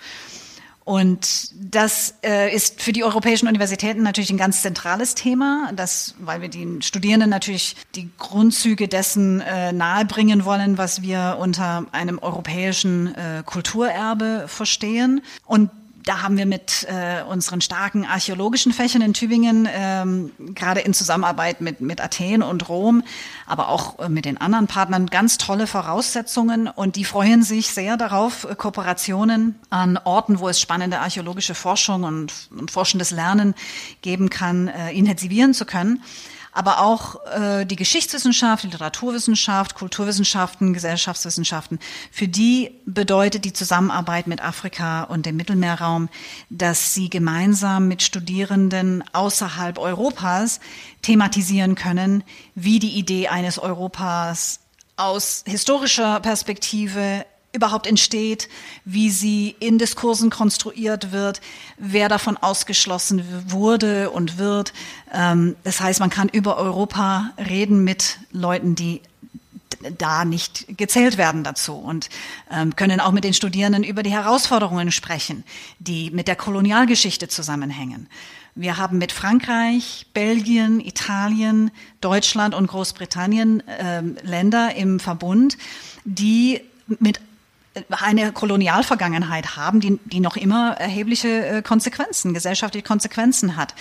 Und 0.89 1.51
das 1.55 2.15
äh, 2.25 2.51
ist 2.51 2.81
für 2.81 2.95
die 2.95 3.05
europäischen 3.05 3.47
Universitäten 3.47 4.03
natürlich 4.03 4.31
ein 4.31 4.39
ganz 4.39 4.63
zentrales 4.63 5.15
Thema, 5.15 5.71
das, 5.77 6.15
weil 6.19 6.41
wir 6.41 6.49
den 6.49 6.81
Studierenden 6.81 7.29
natürlich 7.29 7.77
die 7.95 8.09
Grundzüge 8.17 8.89
dessen 8.89 9.43
äh, 9.43 9.71
nahebringen 9.75 10.47
wollen, 10.47 10.79
was 10.79 11.03
wir 11.03 11.37
unter 11.39 11.85
einem 11.93 12.19
europäischen 12.19 13.15
äh, 13.15 13.43
Kulturerbe 13.45 14.47
verstehen. 14.47 15.21
Und 15.45 15.69
da 16.09 16.23
haben 16.23 16.39
wir 16.39 16.47
mit 16.47 16.87
äh, 16.89 17.23
unseren 17.23 17.61
starken 17.61 18.07
archäologischen 18.07 18.73
Fächern 18.73 19.03
in 19.03 19.13
Tübingen, 19.13 19.69
ähm, 19.71 20.33
gerade 20.55 20.81
in 20.81 20.95
Zusammenarbeit 20.95 21.61
mit, 21.61 21.83
mit 21.83 22.01
Athen 22.01 22.43
und 22.43 22.71
Rom, 22.71 23.03
aber 23.47 23.69
auch 23.69 23.99
äh, 23.99 24.09
mit 24.09 24.25
den 24.25 24.41
anderen 24.41 24.69
Partnern, 24.69 25.09
ganz 25.09 25.37
tolle 25.37 25.67
Voraussetzungen. 25.67 26.67
Und 26.67 26.97
die 26.97 27.05
freuen 27.05 27.43
sich 27.43 27.69
sehr 27.69 27.99
darauf, 27.99 28.45
äh, 28.45 28.55
Kooperationen 28.55 29.57
an 29.69 29.99
Orten, 30.03 30.39
wo 30.39 30.49
es 30.49 30.59
spannende 30.59 30.99
archäologische 31.01 31.55
Forschung 31.55 32.05
und, 32.05 32.33
und 32.59 32.71
forschendes 32.71 33.11
Lernen 33.11 33.55
geben 34.01 34.31
kann, 34.31 34.69
äh, 34.69 34.93
intensivieren 34.93 35.53
zu 35.53 35.67
können 35.67 36.03
aber 36.53 36.81
auch 36.81 37.25
äh, 37.27 37.65
die 37.65 37.77
Geschichtswissenschaft, 37.77 38.65
Literaturwissenschaft, 38.65 39.75
Kulturwissenschaften, 39.75 40.73
Gesellschaftswissenschaften. 40.73 41.79
Für 42.11 42.29
die 42.29 42.71
bedeutet 42.87 43.45
die 43.45 43.53
Zusammenarbeit 43.53 44.27
mit 44.27 44.43
Afrika 44.43 45.05
und 45.05 45.27
dem 45.27 45.37
Mittelmeerraum, 45.37 46.09
dass 46.51 46.95
sie 46.95 47.11
gemeinsam 47.11 47.89
mit 47.89 48.03
Studierenden 48.03 49.05
außerhalb 49.13 49.79
Europas 49.79 50.61
thematisieren 51.03 51.75
können, 51.75 52.25
wie 52.55 52.79
die 52.79 52.99
Idee 52.99 53.29
eines 53.29 53.59
Europas 53.59 54.61
aus 54.97 55.45
historischer 55.47 56.21
Perspektive 56.21 57.25
überhaupt 57.53 57.87
entsteht, 57.87 58.49
wie 58.85 59.11
sie 59.11 59.57
in 59.59 59.79
Diskursen 59.79 60.31
konstruiert 60.31 61.13
wird, 61.13 61.41
wer 61.79 62.09
davon 62.09 62.37
ausgeschlossen 62.37 63.25
wurde 63.47 64.11
und 64.11 64.39
wird. 64.39 64.73
Ähm, 65.13 65.57
das 65.65 65.81
heißt, 65.81 66.01
man 66.01 66.11
kann 66.11 66.29
über 66.29 66.59
Europa 66.59 67.31
reden 67.39 67.85
mit 67.85 68.19
Leuten, 68.33 68.75
die 68.75 69.01
da 69.97 70.25
nicht 70.25 70.77
gezählt 70.77 71.19
werden 71.19 71.45
dazu 71.45 71.75
und 71.75 72.09
ähm, 72.51 72.75
können 72.75 73.01
auch 73.01 73.13
mit 73.13 73.25
den 73.25 73.35
Studierenden 73.35 73.85
über 73.85 74.03
die 74.03 74.11
Herausforderungen 74.11 74.91
sprechen, 74.91 75.45
die 75.79 76.11
mit 76.11 76.29
der 76.29 76.37
Kolonialgeschichte 76.37 77.29
zusammenhängen. 77.29 78.09
Wir 78.55 78.77
haben 78.77 78.99
mit 78.99 79.13
Frankreich, 79.13 80.07
Belgien, 80.15 80.81
Italien, 80.81 81.71
Deutschland 82.01 82.55
und 82.57 82.67
Großbritannien 82.67 83.67
äh, 83.69 84.03
Länder 84.23 84.75
im 84.75 84.99
Verbund, 84.99 85.57
die 86.05 86.61
mit 86.99 87.21
eine 87.91 88.33
Kolonialvergangenheit 88.33 89.57
haben, 89.57 89.81
die, 89.81 89.99
die 90.05 90.21
noch 90.21 90.37
immer 90.37 90.77
erhebliche 90.79 91.47
äh, 91.47 91.63
Konsequenzen, 91.63 92.35
gesellschaftliche 92.35 92.85
Konsequenzen 92.85 93.57
hat. 93.57 93.75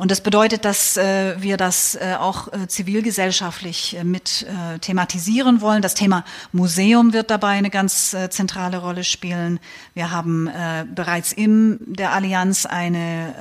Und 0.00 0.10
das 0.10 0.22
bedeutet, 0.22 0.64
dass 0.64 0.96
äh, 0.96 1.34
wir 1.42 1.58
das 1.58 1.94
äh, 1.94 2.16
auch 2.18 2.50
äh, 2.54 2.66
zivilgesellschaftlich 2.66 3.98
äh, 3.98 4.02
mit 4.02 4.46
äh, 4.48 4.78
thematisieren 4.78 5.60
wollen. 5.60 5.82
Das 5.82 5.92
Thema 5.92 6.24
Museum 6.52 7.12
wird 7.12 7.30
dabei 7.30 7.50
eine 7.50 7.68
ganz 7.68 8.16
zentrale 8.30 8.78
Rolle 8.78 9.04
spielen. 9.04 9.60
Wir 9.92 10.10
haben 10.10 10.48
bereits 10.94 11.32
in 11.32 11.78
der 11.80 12.12
Allianz 12.12 12.64
eine, 12.64 13.34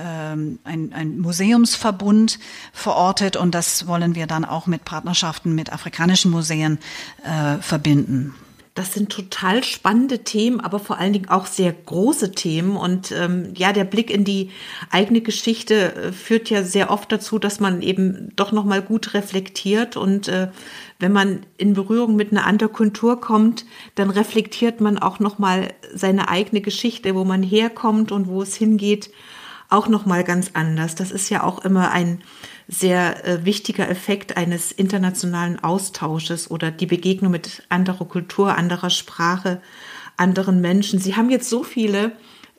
äh, 0.67 0.69
ein, 0.69 0.91
ein 0.93 1.19
Museumsverbund 1.19 2.39
verortet 2.73 3.37
und 3.37 3.55
das 3.55 3.87
wollen 3.87 4.15
wir 4.15 4.27
dann 4.27 4.43
auch 4.43 4.67
mit 4.67 4.83
Partnerschaften 4.83 5.55
mit 5.55 5.71
afrikanischen 5.71 6.29
Museen 6.29 6.79
verbinden. 7.61 8.35
Das 8.79 8.93
sind 8.93 9.09
total 9.09 9.61
spannende 9.65 10.19
Themen, 10.19 10.61
aber 10.61 10.79
vor 10.79 10.99
allen 10.99 11.11
Dingen 11.11 11.27
auch 11.27 11.47
sehr 11.47 11.73
große 11.73 12.31
Themen. 12.31 12.77
Und 12.77 13.11
ähm, 13.11 13.51
ja, 13.53 13.73
der 13.73 13.83
Blick 13.83 14.09
in 14.09 14.23
die 14.23 14.51
eigene 14.89 15.19
Geschichte 15.19 15.93
äh, 15.95 16.11
führt 16.13 16.49
ja 16.49 16.63
sehr 16.63 16.89
oft 16.89 17.11
dazu, 17.11 17.39
dass 17.39 17.59
man 17.59 17.81
eben 17.81 18.31
doch 18.37 18.53
noch 18.53 18.63
mal 18.63 18.81
gut 18.81 19.13
reflektiert. 19.13 19.97
Und 19.97 20.29
äh, 20.29 20.47
wenn 20.97 21.11
man 21.11 21.45
in 21.57 21.73
Berührung 21.73 22.15
mit 22.15 22.31
einer 22.31 22.45
anderen 22.45 22.71
Kultur 22.71 23.19
kommt, 23.19 23.65
dann 23.95 24.11
reflektiert 24.11 24.79
man 24.79 24.97
auch 24.97 25.19
noch 25.19 25.39
mal 25.39 25.73
seine 25.93 26.29
eigene 26.29 26.61
Geschichte, 26.61 27.15
wo 27.15 27.25
man 27.25 27.43
herkommt 27.43 28.13
und 28.13 28.29
wo 28.29 28.41
es 28.41 28.55
hingeht, 28.55 29.11
auch 29.67 29.89
noch 29.89 30.05
mal 30.05 30.23
ganz 30.23 30.51
anders. 30.53 30.95
Das 30.95 31.11
ist 31.11 31.29
ja 31.29 31.43
auch 31.43 31.65
immer 31.65 31.91
ein 31.91 32.21
sehr 32.69 33.25
äh, 33.25 33.45
wichtiger 33.45 33.89
Effekt 33.89 34.37
eines 34.37 34.71
internationalen 34.71 35.59
Austausches 35.59 36.51
oder 36.51 36.69
die 36.69 36.85
Begegnung 36.85 37.31
mit 37.31 37.63
anderer 37.69 38.05
Kultur, 38.05 38.55
anderer 38.55 38.91
Sprache, 38.91 39.59
anderen 40.17 40.61
Menschen. 40.61 40.99
Sie 40.99 41.15
haben 41.15 41.31
jetzt 41.31 41.49
so 41.49 41.63
viele 41.63 42.11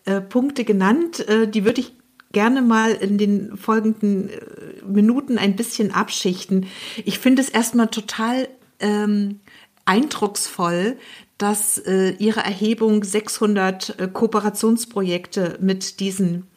äh, 0.05 0.20
Punkte 0.20 0.64
genannt, 0.64 1.27
äh, 1.29 1.46
die 1.46 1.64
würde 1.64 1.83
ich 1.83 1.92
gerne 2.33 2.61
mal 2.61 2.92
in 2.92 3.18
den 3.18 3.57
folgenden 3.57 4.31
äh, 4.31 4.40
Minuten 4.85 5.38
ein 5.38 5.55
bisschen 5.55 5.92
abschichten. 5.92 6.66
Ich 7.05 7.20
finde 7.20 7.42
es 7.42 7.49
erstmal 7.49 7.88
total 7.88 8.49
ähm, 8.81 9.38
eindrucksvoll, 9.85 10.96
dass 11.38 11.79
äh, 11.79 12.11
Ihre 12.18 12.40
Erhebung 12.40 13.05
600 13.05 14.01
äh, 14.01 14.09
Kooperationsprojekte 14.09 15.59
mit 15.61 16.01
diesen 16.01 16.49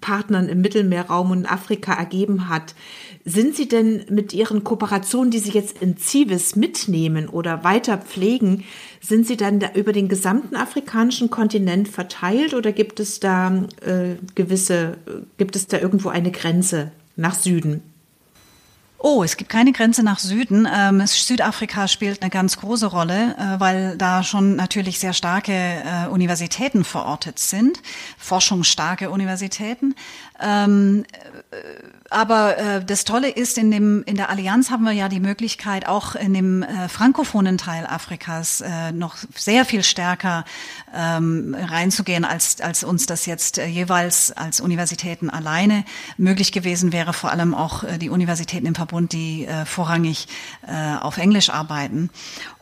Partnern 0.00 0.48
im 0.48 0.60
Mittelmeerraum 0.60 1.30
und 1.30 1.50
Afrika 1.50 1.94
ergeben 1.94 2.48
hat. 2.48 2.74
Sind 3.24 3.56
Sie 3.56 3.68
denn 3.68 4.04
mit 4.10 4.32
Ihren 4.32 4.64
Kooperationen, 4.64 5.30
die 5.30 5.38
Sie 5.38 5.52
jetzt 5.52 5.80
in 5.80 5.96
Civis 5.96 6.56
mitnehmen 6.56 7.28
oder 7.28 7.64
weiter 7.64 7.98
pflegen, 7.98 8.64
sind 9.00 9.26
Sie 9.26 9.36
dann 9.36 9.60
da 9.60 9.70
über 9.74 9.92
den 9.92 10.08
gesamten 10.08 10.56
afrikanischen 10.56 11.30
Kontinent 11.30 11.88
verteilt 11.88 12.54
oder 12.54 12.72
gibt 12.72 13.00
es 13.00 13.20
da 13.20 13.64
äh, 13.80 14.16
gewisse, 14.34 14.96
gibt 15.38 15.56
es 15.56 15.66
da 15.66 15.78
irgendwo 15.78 16.08
eine 16.08 16.30
Grenze 16.30 16.92
nach 17.16 17.34
Süden? 17.34 17.82
Oh, 19.06 19.22
es 19.22 19.36
gibt 19.36 19.50
keine 19.50 19.72
Grenze 19.72 20.02
nach 20.02 20.18
Süden. 20.18 20.66
Ähm, 20.74 21.06
Südafrika 21.06 21.88
spielt 21.88 22.22
eine 22.22 22.30
ganz 22.30 22.56
große 22.56 22.86
Rolle, 22.86 23.36
äh, 23.36 23.60
weil 23.60 23.98
da 23.98 24.22
schon 24.22 24.56
natürlich 24.56 24.98
sehr 24.98 25.12
starke 25.12 25.52
äh, 25.52 26.08
Universitäten 26.08 26.84
verortet 26.84 27.38
sind, 27.38 27.82
forschungsstarke 28.16 29.10
Universitäten. 29.10 29.94
Ähm, 30.40 31.04
aber 32.10 32.58
äh, 32.58 32.84
das 32.84 33.04
Tolle 33.04 33.28
ist, 33.28 33.58
in, 33.58 33.70
dem, 33.70 34.02
in 34.04 34.16
der 34.16 34.30
Allianz 34.30 34.70
haben 34.70 34.84
wir 34.84 34.92
ja 34.92 35.08
die 35.08 35.20
Möglichkeit, 35.20 35.88
auch 35.88 36.14
in 36.14 36.34
dem 36.34 36.62
äh, 36.62 36.88
frankophonen 36.88 37.58
Teil 37.58 37.86
Afrikas 37.86 38.60
äh, 38.60 38.92
noch 38.92 39.16
sehr 39.34 39.64
viel 39.64 39.82
stärker 39.82 40.44
ähm, 40.94 41.56
reinzugehen, 41.58 42.24
als, 42.24 42.60
als 42.60 42.84
uns 42.84 43.06
das 43.06 43.26
jetzt 43.26 43.58
äh, 43.58 43.66
jeweils 43.66 44.32
als 44.32 44.60
Universitäten 44.60 45.30
alleine 45.30 45.84
möglich 46.16 46.52
gewesen 46.52 46.92
wäre, 46.92 47.12
vor 47.12 47.30
allem 47.30 47.54
auch 47.54 47.82
äh, 47.82 47.98
die 47.98 48.10
Universitäten 48.10 48.66
im 48.66 48.74
Verbund, 48.74 49.12
die 49.12 49.46
äh, 49.46 49.64
vorrangig 49.64 50.28
äh, 50.66 50.96
auf 51.00 51.18
Englisch 51.18 51.50
arbeiten. 51.50 52.10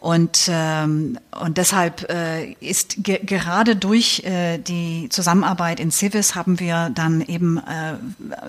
Und, 0.02 0.48
ähm, 0.48 1.16
und 1.30 1.58
deshalb 1.58 2.10
äh, 2.10 2.54
ist 2.54 3.04
ge 3.04 3.20
gerade 3.24 3.76
durch 3.76 4.24
äh, 4.24 4.58
die 4.58 5.08
Zusammenarbeit 5.10 5.78
in 5.78 5.92
Civis 5.92 6.34
haben 6.34 6.58
wir 6.58 6.90
dann 6.92 7.20
eben 7.20 7.58
äh, 7.58 7.94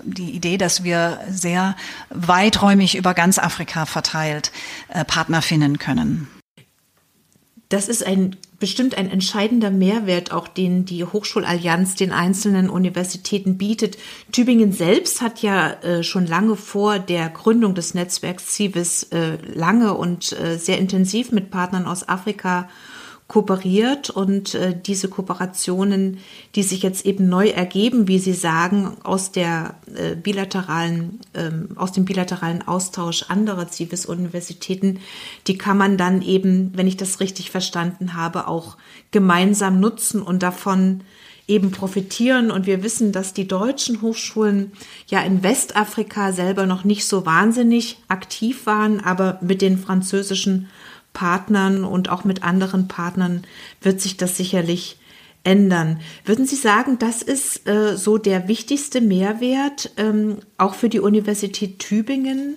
die 0.02 0.32
Idee, 0.32 0.58
dass 0.58 0.82
wir 0.82 1.20
sehr 1.30 1.76
weiträumig 2.10 2.96
über 2.96 3.14
ganz 3.14 3.38
Afrika 3.38 3.86
verteilt 3.86 4.50
äh, 4.88 5.04
Partner 5.04 5.42
finden 5.42 5.78
können. 5.78 6.26
Das 7.68 7.88
ist 7.88 8.06
ein 8.06 8.36
bestimmt 8.58 8.96
ein 8.96 9.10
entscheidender 9.10 9.70
Mehrwert, 9.70 10.32
auch 10.32 10.48
den 10.48 10.84
die 10.84 11.04
Hochschulallianz 11.04 11.96
den 11.96 12.12
einzelnen 12.12 12.70
Universitäten 12.70 13.58
bietet. 13.58 13.98
Tübingen 14.32 14.72
selbst 14.72 15.20
hat 15.20 15.42
ja 15.42 15.72
äh, 15.82 16.02
schon 16.02 16.26
lange 16.26 16.56
vor 16.56 16.98
der 16.98 17.28
Gründung 17.30 17.74
des 17.74 17.94
Netzwerks 17.94 18.54
CIVIS 18.54 19.04
äh, 19.04 19.38
lange 19.54 19.94
und 19.94 20.32
äh, 20.32 20.56
sehr 20.56 20.78
intensiv 20.78 21.32
mit 21.32 21.50
Partnern 21.50 21.86
aus 21.86 22.08
Afrika 22.08 22.68
kooperiert 23.26 24.10
und 24.10 24.54
äh, 24.54 24.78
diese 24.78 25.08
Kooperationen, 25.08 26.18
die 26.54 26.62
sich 26.62 26.82
jetzt 26.82 27.06
eben 27.06 27.28
neu 27.28 27.48
ergeben, 27.48 28.06
wie 28.06 28.18
Sie 28.18 28.34
sagen, 28.34 28.98
aus 29.02 29.32
der 29.32 29.76
äh, 29.94 30.14
bilateralen, 30.14 31.20
ähm, 31.32 31.70
aus 31.76 31.92
dem 31.92 32.04
bilateralen 32.04 32.66
Austausch 32.68 33.24
anderer 33.28 33.68
Zivis-Universitäten, 33.68 35.00
die 35.46 35.56
kann 35.56 35.78
man 35.78 35.96
dann 35.96 36.20
eben, 36.20 36.72
wenn 36.74 36.86
ich 36.86 36.98
das 36.98 37.20
richtig 37.20 37.50
verstanden 37.50 38.14
habe, 38.14 38.46
auch 38.46 38.76
gemeinsam 39.10 39.80
nutzen 39.80 40.20
und 40.20 40.42
davon 40.42 41.00
eben 41.46 41.70
profitieren. 41.70 42.50
Und 42.50 42.66
wir 42.66 42.82
wissen, 42.82 43.10
dass 43.12 43.32
die 43.32 43.48
deutschen 43.48 44.02
Hochschulen 44.02 44.72
ja 45.06 45.20
in 45.22 45.42
Westafrika 45.42 46.32
selber 46.32 46.66
noch 46.66 46.84
nicht 46.84 47.06
so 47.06 47.24
wahnsinnig 47.24 47.98
aktiv 48.08 48.66
waren, 48.66 49.00
aber 49.00 49.38
mit 49.40 49.62
den 49.62 49.78
französischen 49.78 50.68
Partnern 51.14 51.84
und 51.84 52.10
auch 52.10 52.24
mit 52.24 52.42
anderen 52.42 52.86
Partnern 52.88 53.44
wird 53.80 54.02
sich 54.02 54.18
das 54.18 54.36
sicherlich 54.36 54.98
ändern. 55.44 56.00
Würden 56.24 56.46
Sie 56.46 56.56
sagen, 56.56 56.98
das 56.98 57.22
ist 57.22 57.66
äh, 57.66 57.96
so 57.96 58.18
der 58.18 58.48
wichtigste 58.48 59.00
Mehrwert 59.00 59.92
ähm, 59.96 60.38
auch 60.58 60.74
für 60.74 60.88
die 60.90 61.00
Universität 61.00 61.78
Tübingen, 61.78 62.56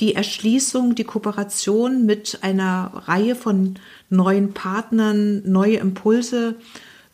die 0.00 0.14
Erschließung, 0.14 0.94
die 0.94 1.04
Kooperation 1.04 2.06
mit 2.06 2.38
einer 2.42 2.92
Reihe 3.06 3.34
von 3.34 3.78
neuen 4.10 4.52
Partnern, 4.52 5.42
neue 5.50 5.78
Impulse 5.78 6.56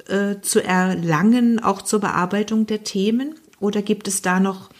äh, 0.09 0.41
zu 0.43 0.63
erlangen, 0.63 1.63
auch 1.63 1.83
zur 1.83 2.01
Bearbeitung 2.01 2.67
der 2.67 2.83
Themen? 2.83 3.37
Oder 3.61 3.83
gibt 3.83 4.09
es 4.09 4.23
da 4.23 4.41
noch 4.41 4.71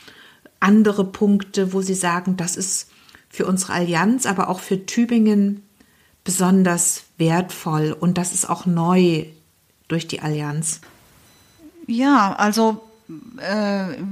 andere 0.59 1.05
Punkte, 1.05 1.73
wo 1.73 1.81
Sie 1.81 1.95
sagen, 1.95 2.37
das 2.37 2.57
ist 2.57 2.91
für 3.29 3.47
unsere 3.47 3.73
Allianz, 3.75 4.27
aber 4.27 4.49
auch 4.49 4.59
für 4.59 4.85
Tübingen 4.85 5.63
besonders 6.25 7.05
wertvoll 7.19 7.97
und 7.99 8.19
das 8.19 8.33
ist 8.33 8.49
auch 8.49 8.67
neu 8.67 9.27
durch 9.89 10.07
die 10.07 10.21
Allianz? 10.21 10.81
Ja, 11.87 12.35
also 12.35 12.83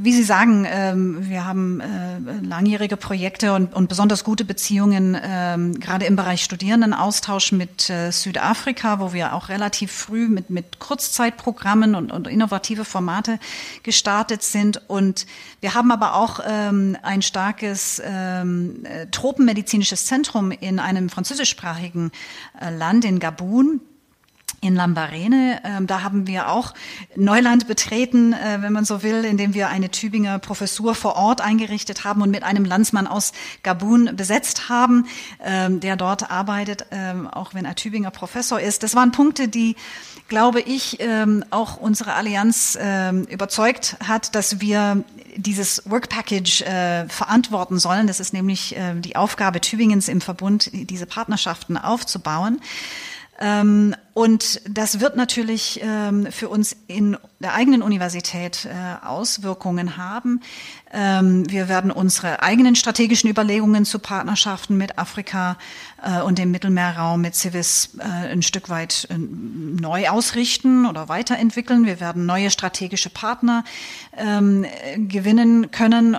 wie 0.03 0.13
Sie 0.13 0.23
sagen, 0.23 0.65
äh, 0.65 0.93
wir 0.97 1.45
haben 1.45 1.81
äh, 1.81 2.19
langjährige 2.43 2.97
Projekte 2.97 3.55
und, 3.55 3.89
besonders 3.89 4.25
gute 4.25 4.45
Beziehungen, 4.45 5.17
ähm, 5.23 5.79
gerade 5.79 6.07
im 6.07 6.17
Bereich 6.17 6.43
Studierendenaustausch 6.43 7.53
mit 7.53 7.91
äh, 7.91 8.11
Südafrika, 8.11 9.01
wo 9.01 9.13
wir 9.13 9.35
auch 9.35 9.49
relativ 9.49 9.93
früh 9.93 10.29
mit, 10.29 10.79
Kurzzeitprogrammen 10.79 11.95
und, 11.95 12.27
innovative 12.27 12.85
Formate 12.85 13.39
gestartet 13.83 14.43
sind. 14.43 14.89
Und 14.89 15.27
wir 15.61 15.75
haben 15.75 15.91
aber 15.91 16.15
auch 16.15 16.41
ähm, 16.47 16.97
ein 17.03 17.23
starkes 17.23 18.03
ähm, 18.05 18.85
äh, 18.85 19.07
tropenmedizinisches 19.07 20.07
Zentrum 20.07 20.51
in 20.51 20.79
einem 20.79 21.09
französischsprachigen 21.09 22.11
äh, 22.61 22.75
Land, 22.75 23.05
in 23.05 23.19
Gabun 23.19 23.81
in 24.61 24.75
Lambarene. 24.75 25.61
Ähm, 25.65 25.87
da 25.87 26.03
haben 26.03 26.27
wir 26.27 26.51
auch 26.51 26.75
Neuland 27.17 27.67
betreten, 27.67 28.33
äh, 28.33 28.59
wenn 28.61 28.73
man 28.73 28.85
so 28.85 29.03
will, 29.03 29.25
indem 29.25 29.55
wir 29.55 29.69
eine 29.69 29.91
Tübinger 29.91 30.39
Professur 30.39 30.95
vor 30.95 31.17
Ort 31.17 31.41
eingerichtet 31.41 32.05
haben 32.05 32.21
und 32.21 32.31
mit 32.31 32.43
einem 32.43 32.65
Landsmann 32.65 33.07
aus 33.07 33.33
Gabun 33.63 34.17
besetzt 34.17 34.69
haben, 34.69 35.07
ähm, 35.43 35.81
der 35.81 35.97
dort 35.97 36.31
arbeitet, 36.31 36.87
ähm, 36.91 37.27
auch 37.27 37.55
wenn 37.55 37.65
er 37.65 37.75
Tübinger 37.75 38.11
Professor 38.11 38.61
ist. 38.61 38.83
Das 38.83 38.95
waren 38.95 39.13
Punkte, 39.13 39.49
die, 39.49 39.77
glaube 40.29 40.61
ich, 40.61 40.99
ähm, 41.01 41.43
auch 41.51 41.79
unsere 41.79 42.13
Allianz 42.15 42.77
ähm, 42.81 43.25
überzeugt 43.25 43.97
hat, 44.07 44.35
dass 44.35 44.61
wir 44.61 45.05
dieses 45.37 45.89
Work 45.89 46.11
Package 46.11 46.63
äh, 46.63 47.09
verantworten 47.09 47.79
sollen. 47.79 48.07
Das 48.07 48.21
ist 48.21 48.35
nämlich 48.35 48.77
äh, 48.77 48.95
die 48.95 49.17
Aufgabe 49.17 49.61
Tübingens 49.61 50.09
im 50.09 50.21
Verbund, 50.21 50.71
diese 50.73 51.07
Partnerschaften 51.07 51.79
aufzubauen. 51.79 52.61
Ähm, 53.41 53.95
und 54.13 54.61
das 54.69 55.01
wird 55.01 55.17
natürlich 55.17 55.81
ähm, 55.83 56.27
für 56.31 56.51
uns 56.51 56.77
in 56.89 57.17
der 57.39 57.55
eigenen 57.55 57.81
Universität 57.81 58.67
äh, 58.67 59.07
Auswirkungen 59.07 59.97
haben. 59.97 60.43
Ähm, 60.93 61.51
wir 61.51 61.71
werden 61.71 61.91
unsere 61.91 62.43
eigenen 62.43 62.77
strategischen 62.77 63.31
Überlegungen 63.31 63.87
zu 63.87 63.99
Partnerschaften 63.99 64.77
mit 64.77 64.99
Afrika 64.99 65.57
äh, 66.03 66.21
und 66.21 66.39
dem 66.39 66.51
Mittelmeerraum 66.51 67.23
mit 67.23 67.35
Civis 67.35 67.97
äh, 67.99 68.03
ein 68.03 68.43
Stück 68.43 68.69
weit 68.69 69.09
neu 69.17 70.11
ausrichten 70.11 70.85
oder 70.85 71.09
weiterentwickeln. 71.09 71.87
Wir 71.87 71.99
werden 71.99 72.27
neue 72.27 72.51
strategische 72.51 73.11
Partner 73.11 73.65
gewinnen 74.97 75.71
können, 75.71 76.17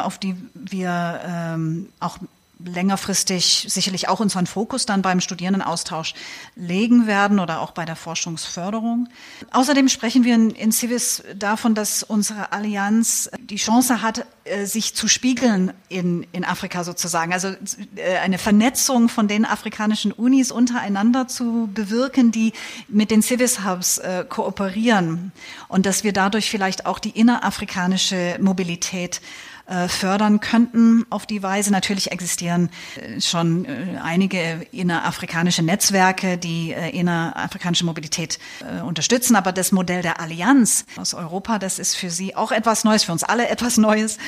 auf 0.00 0.18
die 0.18 0.34
wir 0.54 1.56
auch 2.00 2.18
längerfristig 2.64 3.66
sicherlich 3.68 4.08
auch 4.08 4.20
unseren 4.20 4.46
Fokus 4.46 4.86
dann 4.86 5.02
beim 5.02 5.20
Studierendenaustausch 5.20 6.14
legen 6.56 7.06
werden 7.06 7.38
oder 7.38 7.60
auch 7.60 7.72
bei 7.72 7.84
der 7.84 7.96
Forschungsförderung. 7.96 9.08
Außerdem 9.52 9.88
sprechen 9.88 10.24
wir 10.24 10.34
in, 10.34 10.72
Civis 10.72 11.22
davon, 11.36 11.74
dass 11.74 12.02
unsere 12.02 12.52
Allianz 12.52 13.30
die 13.38 13.56
Chance 13.56 14.02
hat, 14.02 14.26
äh, 14.44 14.64
sich 14.66 14.94
zu 14.94 15.08
spiegeln 15.08 15.72
in, 15.88 16.26
in 16.32 16.44
Afrika 16.44 16.84
sozusagen. 16.84 17.32
Also 17.32 17.48
äh, 17.96 18.18
eine 18.22 18.38
Vernetzung 18.38 19.08
von 19.08 19.28
den 19.28 19.44
afrikanischen 19.44 20.12
Unis 20.12 20.50
untereinander 20.50 21.28
zu 21.28 21.68
bewirken, 21.72 22.32
die 22.32 22.52
mit 22.88 23.10
den 23.10 23.22
Civis 23.22 23.64
Hubs 23.64 23.98
äh, 23.98 24.24
kooperieren 24.28 25.32
und 25.68 25.86
dass 25.86 26.04
wir 26.04 26.12
dadurch 26.12 26.50
vielleicht 26.50 26.86
auch 26.86 26.98
die 26.98 27.10
innerafrikanische 27.10 28.38
Mobilität 28.40 29.20
äh, 29.20 29.53
fördern 29.88 30.40
könnten 30.40 31.06
auf 31.08 31.24
die 31.24 31.42
Weise. 31.42 31.72
Natürlich 31.72 32.12
existieren 32.12 32.68
äh, 32.96 33.20
schon 33.20 33.64
äh, 33.64 33.98
einige 34.02 34.66
innerafrikanische 34.72 35.62
Netzwerke, 35.62 36.36
die 36.36 36.72
innerafrikanische 36.72 37.84
Mobilität 37.84 38.38
unterstützen, 38.86 39.36
aber 39.36 39.52
das 39.52 39.72
Modell 39.72 40.02
der 40.02 40.20
Allianz 40.20 40.84
aus 40.96 41.14
Europa, 41.14 41.58
das 41.58 41.78
ist 41.78 41.94
für 41.94 42.10
Sie 42.10 42.36
auch 42.36 42.52
etwas 42.52 42.84
Neues, 42.84 43.04
für 43.04 43.12
uns 43.12 43.24
alle 43.24 43.48
etwas 43.48 43.78
Neues 43.78 44.18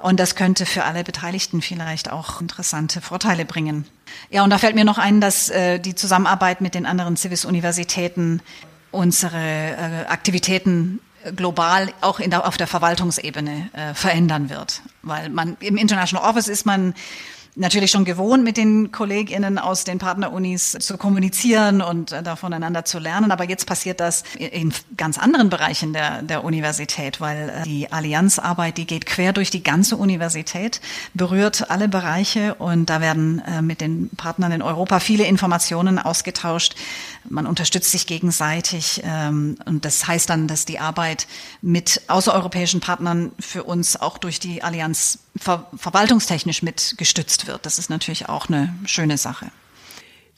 und 0.00 0.20
das 0.20 0.36
könnte 0.36 0.66
für 0.66 0.84
alle 0.84 1.04
Beteiligten 1.04 1.62
vielleicht 1.62 2.10
auch 2.10 2.40
interessante 2.40 3.00
Vorteile 3.00 3.44
bringen. 3.44 3.86
Ja, 4.30 4.44
und 4.44 4.50
da 4.50 4.58
fällt 4.58 4.74
mir 4.74 4.84
noch 4.84 4.98
ein, 4.98 5.20
dass 5.20 5.50
die 5.84 5.94
Zusammenarbeit 5.94 6.60
mit 6.60 6.74
den 6.74 6.86
anderen 6.86 7.16
Civis-Universitäten 7.16 8.40
unsere 8.90 10.06
Aktivitäten 10.08 11.00
global 11.36 11.92
auch 12.00 12.20
der, 12.20 12.46
auf 12.46 12.56
der 12.56 12.66
Verwaltungsebene 12.66 13.70
äh, 13.72 13.94
verändern 13.94 14.50
wird. 14.50 14.82
Weil 15.02 15.30
man 15.30 15.56
im 15.60 15.76
International 15.76 16.28
Office 16.28 16.48
ist 16.48 16.66
man 16.66 16.94
natürlich 17.56 17.90
schon 17.90 18.04
gewohnt, 18.04 18.42
mit 18.42 18.56
den 18.56 18.90
KollegInnen 18.90 19.58
aus 19.58 19.84
den 19.84 19.98
Partnerunis 19.98 20.76
zu 20.80 20.98
kommunizieren 20.98 21.82
und 21.82 22.12
äh, 22.12 22.22
da 22.22 22.36
voneinander 22.36 22.84
zu 22.84 22.98
lernen. 22.98 23.30
Aber 23.30 23.44
jetzt 23.44 23.66
passiert 23.66 24.00
das 24.00 24.24
in 24.38 24.72
ganz 24.96 25.18
anderen 25.18 25.50
Bereichen 25.50 25.92
der, 25.92 26.22
der 26.22 26.44
Universität, 26.44 27.20
weil 27.20 27.50
äh, 27.50 27.62
die 27.62 27.92
Allianzarbeit, 27.92 28.76
die 28.76 28.86
geht 28.86 29.06
quer 29.06 29.32
durch 29.32 29.50
die 29.50 29.62
ganze 29.62 29.96
Universität, 29.96 30.80
berührt 31.14 31.70
alle 31.70 31.88
Bereiche 31.88 32.54
und 32.54 32.90
da 32.90 33.00
werden 33.00 33.40
äh, 33.46 33.62
mit 33.62 33.80
den 33.80 34.10
Partnern 34.16 34.52
in 34.52 34.62
Europa 34.62 34.98
viele 34.98 35.24
Informationen 35.24 35.98
ausgetauscht. 35.98 36.74
Man 37.28 37.46
unterstützt 37.46 37.90
sich 37.90 38.06
gegenseitig 38.06 39.02
ähm, 39.04 39.56
und 39.64 39.84
das 39.84 40.06
heißt 40.06 40.28
dann, 40.28 40.48
dass 40.48 40.64
die 40.64 40.78
Arbeit 40.78 41.26
mit 41.62 42.02
außereuropäischen 42.08 42.80
Partnern 42.80 43.32
für 43.38 43.64
uns 43.64 44.00
auch 44.00 44.18
durch 44.18 44.40
die 44.40 44.62
Allianz 44.62 45.20
ver 45.36 45.70
verwaltungstechnisch 45.76 46.62
mit 46.62 46.94
gestützt 46.98 47.46
wird. 47.46 47.66
Das 47.66 47.78
ist 47.78 47.90
natürlich 47.90 48.28
auch 48.28 48.48
eine 48.48 48.74
schöne 48.86 49.18
Sache. 49.18 49.50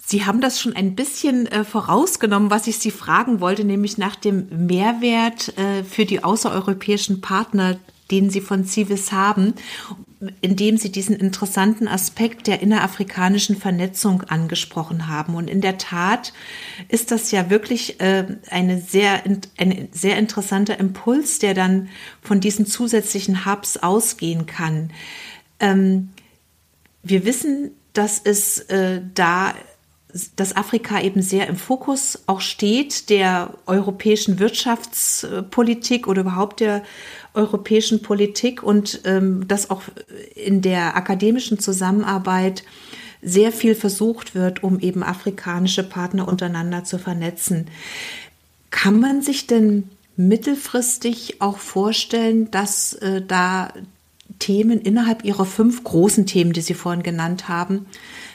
Sie 0.08 0.24
haben 0.24 0.40
das 0.40 0.60
schon 0.60 0.76
ein 0.76 0.94
bisschen 0.94 1.46
äh, 1.46 1.64
vorausgenommen, 1.64 2.48
was 2.48 2.68
ich 2.68 2.78
Sie 2.78 2.92
fragen 2.92 3.40
wollte, 3.40 3.64
nämlich 3.64 3.98
nach 3.98 4.14
dem 4.14 4.66
Mehrwert 4.66 5.58
äh, 5.58 5.82
für 5.82 6.04
die 6.04 6.22
außereuropäischen 6.22 7.20
Partner, 7.20 7.76
den 8.10 8.30
Sie 8.30 8.40
von 8.40 8.64
Civis 8.64 9.12
haben 9.12 9.54
indem 10.40 10.78
Sie 10.78 10.90
diesen 10.90 11.16
interessanten 11.16 11.88
Aspekt 11.88 12.46
der 12.46 12.62
innerafrikanischen 12.62 13.56
Vernetzung 13.56 14.22
angesprochen 14.22 15.08
haben. 15.08 15.34
Und 15.34 15.50
in 15.50 15.60
der 15.60 15.76
Tat 15.76 16.32
ist 16.88 17.10
das 17.10 17.30
ja 17.30 17.50
wirklich 17.50 18.00
äh, 18.00 18.24
eine 18.50 18.80
sehr, 18.80 19.24
ein 19.58 19.88
sehr 19.92 20.16
interessanter 20.16 20.80
Impuls, 20.80 21.38
der 21.38 21.52
dann 21.52 21.88
von 22.22 22.40
diesen 22.40 22.66
zusätzlichen 22.66 23.44
Hubs 23.44 23.76
ausgehen 23.76 24.46
kann. 24.46 24.90
Ähm, 25.60 26.10
wir 27.02 27.26
wissen, 27.26 27.72
dass 27.92 28.20
es 28.22 28.58
äh, 28.58 29.02
da 29.14 29.54
dass 30.36 30.56
Afrika 30.56 31.00
eben 31.00 31.22
sehr 31.22 31.46
im 31.48 31.56
Fokus 31.56 32.22
auch 32.26 32.40
steht 32.40 33.10
der 33.10 33.54
europäischen 33.66 34.38
Wirtschaftspolitik 34.38 36.06
oder 36.06 36.22
überhaupt 36.22 36.60
der 36.60 36.82
europäischen 37.34 38.02
Politik 38.02 38.62
und 38.62 39.00
ähm, 39.04 39.46
dass 39.48 39.70
auch 39.70 39.82
in 40.34 40.62
der 40.62 40.96
akademischen 40.96 41.58
Zusammenarbeit 41.58 42.64
sehr 43.22 43.52
viel 43.52 43.74
versucht 43.74 44.34
wird, 44.34 44.62
um 44.62 44.78
eben 44.80 45.02
afrikanische 45.02 45.82
Partner 45.82 46.28
untereinander 46.28 46.84
zu 46.84 46.98
vernetzen. 46.98 47.66
Kann 48.70 49.00
man 49.00 49.22
sich 49.22 49.46
denn 49.46 49.90
mittelfristig 50.16 51.40
auch 51.40 51.58
vorstellen, 51.58 52.50
dass 52.50 52.94
äh, 52.94 53.22
da 53.26 53.72
Themen 54.38 54.80
innerhalb 54.80 55.24
ihrer 55.24 55.46
fünf 55.46 55.84
großen 55.84 56.26
Themen, 56.26 56.52
die 56.52 56.60
Sie 56.60 56.74
vorhin 56.74 57.02
genannt 57.02 57.48
haben, 57.48 57.86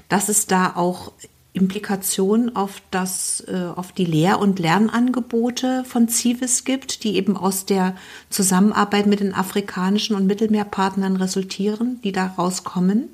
dass 0.09 0.29
es 0.29 0.47
da 0.47 0.73
auch 0.75 1.11
Implikationen 1.53 2.55
auf 2.55 2.81
das, 2.91 3.43
äh, 3.47 3.65
auf 3.75 3.91
die 3.91 4.05
Lehr- 4.05 4.39
und 4.39 4.59
Lernangebote 4.59 5.83
von 5.83 6.07
CIVIS 6.07 6.63
gibt, 6.63 7.03
die 7.03 7.15
eben 7.17 7.35
aus 7.35 7.65
der 7.65 7.95
Zusammenarbeit 8.29 9.05
mit 9.05 9.19
den 9.19 9.33
afrikanischen 9.33 10.15
und 10.15 10.27
Mittelmeerpartnern 10.27 11.17
resultieren, 11.17 11.99
die 12.03 12.13
daraus 12.13 12.63
kommen? 12.63 13.09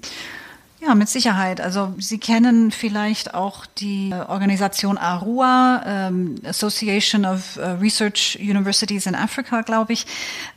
Ja, 0.80 0.94
mit 0.94 1.10
Sicherheit. 1.10 1.60
Also 1.60 1.96
Sie 1.98 2.20
kennen 2.20 2.70
vielleicht 2.70 3.34
auch 3.34 3.66
die 3.66 4.14
Organisation 4.14 5.00
ARUA, 5.00 5.82
ähm, 5.88 6.36
Association 6.46 7.26
of 7.26 7.58
äh, 7.58 7.70
Research 7.70 8.38
Universities 8.40 9.08
in 9.08 9.16
Africa, 9.16 9.62
glaube 9.62 9.94
ich. 9.94 10.06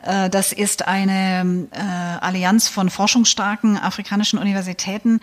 Äh, 0.04 0.28
das 0.28 0.52
ist 0.52 0.86
eine 0.86 1.68
äh, 1.72 2.24
Allianz 2.24 2.68
von 2.68 2.90
forschungsstarken 2.90 3.78
afrikanischen 3.78 4.38
Universitäten, 4.38 5.20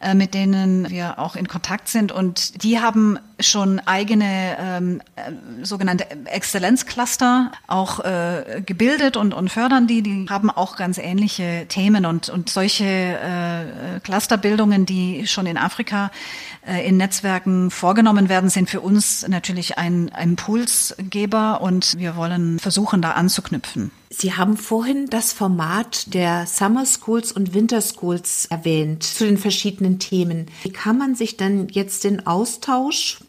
äh, 0.00 0.14
mit 0.14 0.32
denen 0.32 0.88
wir 0.88 1.18
auch 1.18 1.36
in 1.36 1.46
Kontakt 1.46 1.88
sind. 1.88 2.10
Und 2.10 2.62
die 2.62 2.80
haben 2.80 3.18
schon 3.38 3.80
eigene 3.80 4.56
ähm, 4.58 5.02
äh, 5.16 5.64
sogenannte 5.64 6.06
Exzellenzcluster 6.24 7.52
auch 7.66 8.00
äh, 8.00 8.62
gebildet 8.64 9.18
und, 9.18 9.34
und 9.34 9.50
fördern 9.50 9.86
die. 9.86 10.02
Die 10.02 10.26
haben 10.30 10.48
auch 10.48 10.76
ganz 10.76 10.96
ähnliche 10.96 11.66
Themen 11.68 12.06
und, 12.06 12.30
und 12.30 12.48
solche 12.48 12.84
äh, 12.84 14.00
Clusterbildungen, 14.00 14.86
die 14.86 15.26
schon 15.26 15.44
in 15.44 15.58
Afrika 15.58 16.10
äh, 16.66 16.86
in 16.88 16.96
Netzwerken 16.96 17.70
vorgenommen 17.70 18.30
werden, 18.30 18.48
sind 18.48 18.70
für 18.70 18.80
uns 18.80 19.28
natürlich 19.28 19.76
ein 19.76 20.10
Impulsgeber 20.18 21.60
und 21.60 21.98
wir 21.98 22.16
wollen 22.16 22.58
versuchen, 22.58 23.02
da 23.02 23.12
anzuknüpfen. 23.12 23.90
Sie 24.12 24.34
haben 24.34 24.56
vorhin 24.56 25.06
das 25.06 25.32
Format 25.32 26.12
der 26.14 26.44
Summer 26.44 26.84
Schools 26.84 27.30
und 27.30 27.54
Winter 27.54 27.80
Schools 27.80 28.46
erwähnt 28.46 29.04
zu 29.04 29.24
den 29.24 29.38
verschiedenen 29.38 30.00
Themen. 30.00 30.46
Wie 30.64 30.72
kann 30.72 30.98
man 30.98 31.14
sich 31.14 31.36
denn 31.36 31.68
jetzt 31.68 32.02
den 32.02 32.26
Austausch 32.26 33.20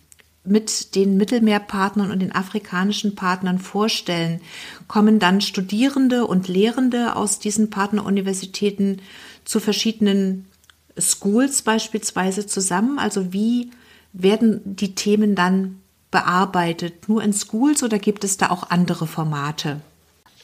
mit 0.44 0.96
den 0.96 1.18
Mittelmeerpartnern 1.18 2.10
und 2.10 2.20
den 2.20 2.34
afrikanischen 2.34 3.14
Partnern 3.14 3.60
vorstellen? 3.60 4.42
Kommen 4.88 5.20
dann 5.20 5.42
Studierende 5.42 6.26
und 6.26 6.48
Lehrende 6.48 7.16
aus 7.16 7.38
diesen 7.38 7.70
Partneruniversitäten 7.70 9.04
zu 9.46 9.60
verschiedenen 9.60 10.48
Schools 10.98 11.62
beispielsweise 11.62 12.48
zusammen? 12.48 12.98
Also 12.98 13.32
wie 13.32 13.70
werden 14.14 14.62
die 14.66 14.96
Themen 14.96 15.36
dann 15.36 15.80
bearbeitet? 16.10 17.08
Nur 17.08 17.22
in 17.22 17.34
Schools 17.34 17.84
oder 17.84 18.00
gibt 18.00 18.24
es 18.24 18.38
da 18.38 18.50
auch 18.50 18.72
andere 18.72 19.06
Formate? 19.06 19.80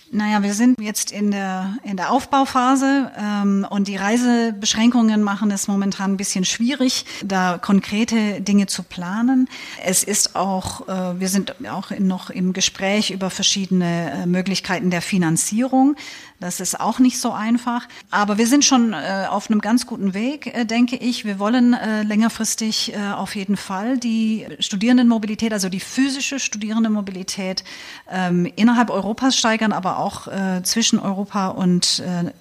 Naja, 0.10 0.41
wir 0.41 0.54
sind 0.54 0.80
jetzt 0.80 1.12
in 1.12 1.32
der, 1.32 1.78
in 1.84 1.98
der 1.98 2.12
Aufbauphase 2.12 3.12
ähm, 3.17 3.67
und 3.70 3.89
die 3.89 3.98
Reisebeschränkungen 3.98 5.22
machen 5.22 5.52
es 5.52 5.67
momentan 5.67 6.13
ein 6.13 6.17
bisschen 6.17 6.46
schwierig, 6.46 7.06
da 7.26 7.58
konkrete 7.58 8.39
Dinge 8.39 8.67
zu 8.67 8.84
planen. 8.84 9.50
Es 9.84 10.04
ist 10.04 10.38
auch, 10.38 10.88
äh, 10.88 11.20
wir 11.20 11.28
sind 11.28 11.56
auch 11.70 11.91
noch 12.00 12.30
im 12.30 12.54
Gespräch 12.54 13.12
über 13.12 13.30
verschiedene 13.30 14.12
äh, 14.12 14.26
Möglichkeiten 14.26 14.91
der 14.91 15.02
Finanzierung. 15.02 15.98
Das 16.39 16.60
ist 16.60 16.80
auch 16.80 17.00
nicht 17.00 17.20
so 17.20 17.32
einfach. 17.32 17.88
Aber 18.12 18.38
wir 18.38 18.46
sind 18.46 18.63
schon 18.63 18.93
äh, 18.93 19.26
auf 19.28 19.50
einem 19.50 19.60
ganz 19.60 19.88
guten 19.88 20.13
Weg, 20.13 20.48
äh, 20.56 20.65
denke 20.65 20.96
ich. 20.96 21.26
Wir 21.26 21.39
wollen 21.39 21.74
äh, 21.74 22.04
längerfristig 22.04 22.93
äh, 22.93 23.12
auf 23.12 23.36
jeden 23.36 23.58
Fall 23.58 23.98
die 23.98 24.46
Studierendenmobilität, 24.60 25.52
also 25.52 25.67
die 25.67 25.80
physische 25.80 26.39
Studierendenmobilität 26.39 27.63
ähm, 28.10 28.46
innerhalb 28.56 28.91
Europas 28.91 29.36
steigern, 29.36 29.74
aber 29.74 29.97
auch 29.98 30.28
äh, 30.28 30.62
zwischen 30.64 31.00
Europa 31.00 31.48
und 31.50 32.04
äh, 32.06 32.32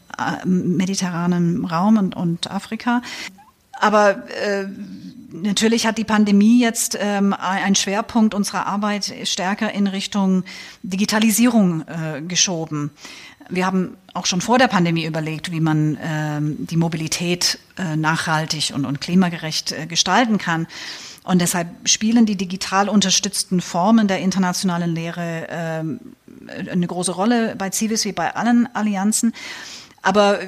mediterranem 0.47 1.65
Raum 1.65 1.99
und, 1.99 2.17
und 2.17 2.51
Afrika. 2.51 3.03
Aber 3.73 4.29
äh, 4.31 4.67
natürlich 5.33 5.87
hat 5.87 5.99
die 5.99 6.05
Pandemie 6.05 6.61
jetzt 6.61 6.97
ähm, 7.01 7.35
einen 7.35 7.75
Schwerpunkt 7.75 8.35
unserer 8.35 8.67
Arbeit 8.67 9.13
stärker 9.25 9.73
in 9.73 9.87
Richtung 9.87 10.45
Digitalisierung 10.83 11.83
äh, 11.83 12.23
geschoben. 12.23 12.91
Wir 13.49 13.67
haben 13.67 13.97
auch 14.15 14.27
schon 14.27 14.41
vor 14.41 14.59
der 14.59 14.67
Pandemie 14.67 15.05
überlegt, 15.05 15.53
wie 15.53 15.61
man 15.61 15.99
ähm, 16.03 16.57
die 16.67 16.77
Mobilität 16.77 17.59
äh, 17.79 17.97
nachhaltig 17.97 18.73
und, 18.75 18.85
und 18.85 19.01
klimagerecht 19.01 19.73
äh, 19.73 19.87
gestalten 19.87 20.39
kann. 20.39 20.67
Und 21.27 21.41
deshalb 21.41 21.69
spielen 21.89 22.25
die 22.25 22.37
digital 22.37 22.89
unterstützten 22.89 23.61
Formen 23.61 24.07
der 24.07 24.21
internationalen 24.21 24.95
Lehre 24.95 25.49
ähm, 25.51 26.01
eine 26.71 26.87
große 26.87 27.11
Rolle 27.11 27.57
bei 27.57 27.71
Civis 27.71 28.05
wie 28.05 28.13
bei 28.13 28.37
allen 28.37 28.69
Allianzen. 28.75 29.33
Aber 30.03 30.39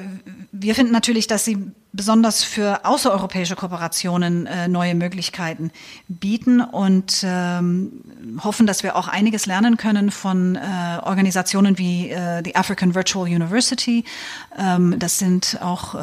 wir 0.53 0.75
finden 0.75 0.93
natürlich, 0.93 1.27
dass 1.27 1.43
sie 1.43 1.57
besonders 1.91 2.43
für 2.43 2.85
außereuropäische 2.85 3.55
Kooperationen 3.55 4.45
äh, 4.45 4.67
neue 4.67 4.93
Möglichkeiten 4.93 5.71
bieten 6.07 6.61
und 6.61 7.23
ähm, 7.23 8.03
hoffen, 8.43 8.67
dass 8.67 8.83
wir 8.83 8.95
auch 8.95 9.07
einiges 9.07 9.47
lernen 9.47 9.77
können 9.77 10.11
von 10.11 10.55
äh, 10.55 10.59
Organisationen 11.03 11.79
wie 11.79 12.09
äh, 12.09 12.43
die 12.43 12.55
African 12.55 12.93
Virtual 12.93 13.25
University. 13.25 14.03
Ähm, 14.57 14.99
das 14.99 15.17
sind 15.17 15.57
auch 15.61 15.95
äh, 15.95 15.97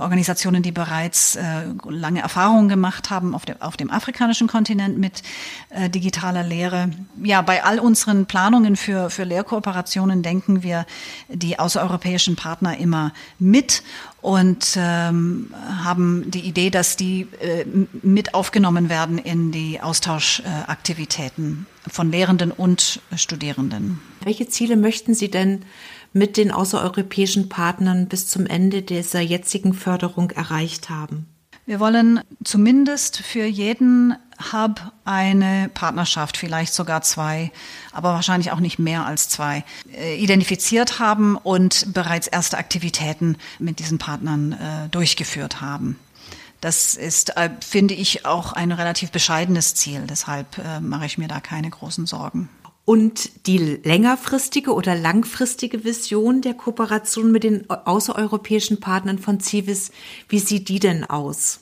Organisationen, 0.00 0.62
die 0.62 0.72
bereits 0.72 1.36
äh, 1.36 1.42
lange 1.88 2.20
Erfahrungen 2.20 2.70
gemacht 2.70 3.10
haben 3.10 3.34
auf 3.34 3.44
dem, 3.44 3.60
auf 3.60 3.76
dem 3.76 3.90
afrikanischen 3.90 4.48
Kontinent 4.48 4.96
mit 4.96 5.22
äh, 5.68 5.90
digitaler 5.90 6.42
Lehre. 6.42 6.88
Ja, 7.22 7.42
bei 7.42 7.64
all 7.64 7.80
unseren 7.80 8.24
Planungen 8.24 8.76
für, 8.76 9.10
für 9.10 9.24
Lehrkooperationen 9.24 10.22
denken 10.22 10.62
wir 10.62 10.86
die 11.28 11.58
außereuropäischen 11.58 12.34
Partner 12.34 12.78
immer 12.78 13.12
mit 13.38 13.82
und 14.22 14.76
ähm, 14.76 15.52
haben 15.84 16.30
die 16.30 16.40
Idee, 16.40 16.70
dass 16.70 16.96
die 16.96 17.26
äh, 17.40 17.66
mit 18.02 18.34
aufgenommen 18.34 18.88
werden 18.88 19.18
in 19.18 19.50
die 19.50 19.80
Austauschaktivitäten 19.80 21.66
äh, 21.86 21.90
von 21.90 22.10
Lehrenden 22.12 22.52
und 22.52 23.00
Studierenden. 23.16 24.00
Welche 24.22 24.48
Ziele 24.48 24.76
möchten 24.76 25.14
Sie 25.14 25.28
denn 25.28 25.64
mit 26.12 26.36
den 26.36 26.52
außereuropäischen 26.52 27.48
Partnern 27.48 28.06
bis 28.06 28.28
zum 28.28 28.46
Ende 28.46 28.82
dieser 28.82 29.20
jetzigen 29.20 29.74
Förderung 29.74 30.30
erreicht 30.30 30.88
haben? 30.88 31.26
Wir 31.64 31.78
wollen 31.78 32.20
zumindest 32.42 33.18
für 33.18 33.44
jeden 33.44 34.16
Hub 34.52 34.80
eine 35.04 35.70
Partnerschaft, 35.72 36.36
vielleicht 36.36 36.74
sogar 36.74 37.02
zwei, 37.02 37.52
aber 37.92 38.14
wahrscheinlich 38.14 38.50
auch 38.50 38.58
nicht 38.58 38.80
mehr 38.80 39.06
als 39.06 39.28
zwei, 39.28 39.64
äh, 39.94 40.16
identifiziert 40.16 40.98
haben 40.98 41.36
und 41.36 41.92
bereits 41.92 42.26
erste 42.26 42.58
Aktivitäten 42.58 43.36
mit 43.60 43.78
diesen 43.78 43.98
Partnern 43.98 44.52
äh, 44.52 44.88
durchgeführt 44.88 45.60
haben. 45.60 45.98
Das 46.60 46.96
ist, 46.96 47.36
äh, 47.36 47.50
finde 47.60 47.94
ich, 47.94 48.26
auch 48.26 48.52
ein 48.52 48.72
relativ 48.72 49.12
bescheidenes 49.12 49.76
Ziel. 49.76 50.04
Deshalb 50.08 50.58
äh, 50.58 50.80
mache 50.80 51.06
ich 51.06 51.18
mir 51.18 51.28
da 51.28 51.40
keine 51.40 51.70
großen 51.70 52.06
Sorgen. 52.06 52.48
Und 52.84 53.46
die 53.46 53.58
längerfristige 53.58 54.74
oder 54.74 54.96
langfristige 54.96 55.84
Vision 55.84 56.42
der 56.42 56.54
Kooperation 56.54 57.30
mit 57.30 57.44
den 57.44 57.70
außereuropäischen 57.70 58.80
Partnern 58.80 59.18
von 59.18 59.38
Civis, 59.38 59.92
wie 60.28 60.40
sieht 60.40 60.68
die 60.68 60.80
denn 60.80 61.04
aus? 61.04 61.60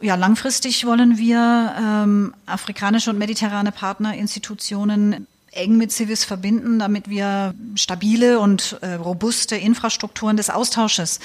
Ja, 0.00 0.16
langfristig 0.16 0.84
wollen 0.84 1.16
wir 1.16 1.74
ähm, 1.78 2.34
afrikanische 2.46 3.10
und 3.10 3.18
mediterrane 3.18 3.72
Partnerinstitutionen 3.72 5.26
eng 5.58 5.76
mit 5.76 5.92
Civis 5.92 6.24
verbinden, 6.24 6.78
damit 6.78 7.10
wir 7.10 7.54
stabile 7.74 8.40
und 8.40 8.78
äh, 8.80 8.94
robuste 8.94 9.56
Infrastrukturen 9.56 10.36
des 10.36 10.50
Austausches 10.50 11.20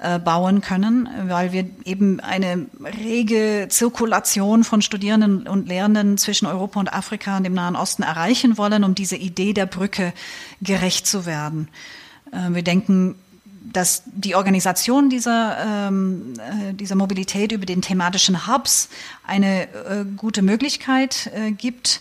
äh, 0.00 0.18
bauen 0.18 0.60
können, 0.60 1.08
weil 1.26 1.52
wir 1.52 1.68
eben 1.84 2.20
eine 2.20 2.66
rege 3.02 3.66
Zirkulation 3.68 4.64
von 4.64 4.82
Studierenden 4.82 5.48
und 5.48 5.68
Lehrenden 5.68 6.18
zwischen 6.18 6.46
Europa 6.46 6.78
und 6.78 6.92
Afrika 6.92 7.36
und 7.36 7.44
dem 7.44 7.54
Nahen 7.54 7.76
Osten 7.76 8.02
erreichen 8.02 8.58
wollen, 8.58 8.84
um 8.84 8.94
diese 8.94 9.16
Idee 9.16 9.52
der 9.52 9.66
Brücke 9.66 10.12
gerecht 10.60 11.06
zu 11.06 11.26
werden. 11.26 11.68
Äh, 12.32 12.54
wir 12.54 12.62
denken, 12.62 13.16
dass 13.72 14.02
die 14.06 14.34
Organisation 14.34 15.10
dieser, 15.10 15.88
ähm, 15.88 16.34
äh, 16.38 16.74
dieser 16.74 16.94
Mobilität 16.94 17.52
über 17.52 17.66
den 17.66 17.82
thematischen 17.82 18.46
Hubs 18.46 18.88
eine 19.26 19.64
äh, 19.64 20.04
gute 20.16 20.42
Möglichkeit 20.42 21.30
äh, 21.34 21.50
gibt, 21.50 22.00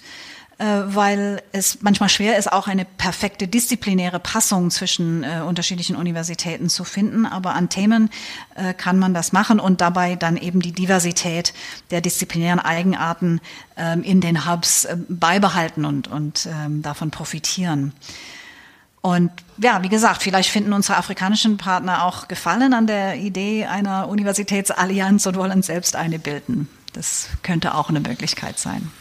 weil 0.66 1.44
es 1.52 1.80
manchmal 1.82 2.10
schwer 2.10 2.38
ist, 2.38 2.52
auch 2.52 2.68
eine 2.68 2.84
perfekte 2.84 3.48
disziplinäre 3.48 4.20
Passung 4.20 4.72
zwischen 4.72 5.24
äh, 5.24 5.42
unterschiedlichen 5.46 5.96
Universitäten 5.96 6.68
zu 6.68 6.84
finden. 6.84 7.28
Aber 7.28 7.54
an 7.54 7.70
Themen 7.70 8.10
äh, 8.56 8.74
kann 8.74 8.98
man 8.98 9.14
das 9.14 9.32
machen 9.34 9.60
und 9.60 9.82
dabei 9.82 10.16
dann 10.16 10.36
eben 10.36 10.60
die 10.60 10.72
Diversität 10.72 11.54
der 11.92 12.02
disziplinären 12.02 12.60
Eigenarten 12.60 13.40
ähm, 13.76 14.02
in 14.02 14.20
den 14.20 14.50
Hubs 14.50 14.86
äh, 14.86 14.98
beibehalten 15.08 15.86
und, 15.86 16.08
und 16.08 16.48
ähm, 16.52 16.82
davon 16.82 17.12
profitieren. 17.12 17.94
Und 19.02 19.32
ja, 19.58 19.84
wie 19.84 19.90
gesagt, 19.90 20.24
vielleicht 20.24 20.50
finden 20.50 20.74
unsere 20.74 20.98
afrikanischen 20.98 21.58
Partner 21.58 22.04
auch 22.04 22.28
Gefallen 22.28 22.74
an 22.74 22.88
der 22.88 23.16
Idee 23.16 23.66
einer 23.66 24.10
Universitätsallianz 24.10 25.28
und 25.28 25.36
wollen 25.36 25.62
selbst 25.62 25.96
eine 25.96 26.18
bilden. 26.18 26.68
Das 26.94 27.30
könnte 27.44 27.76
auch 27.76 27.90
eine 27.90 28.00
Möglichkeit 28.00 28.58
sein. 28.58 28.92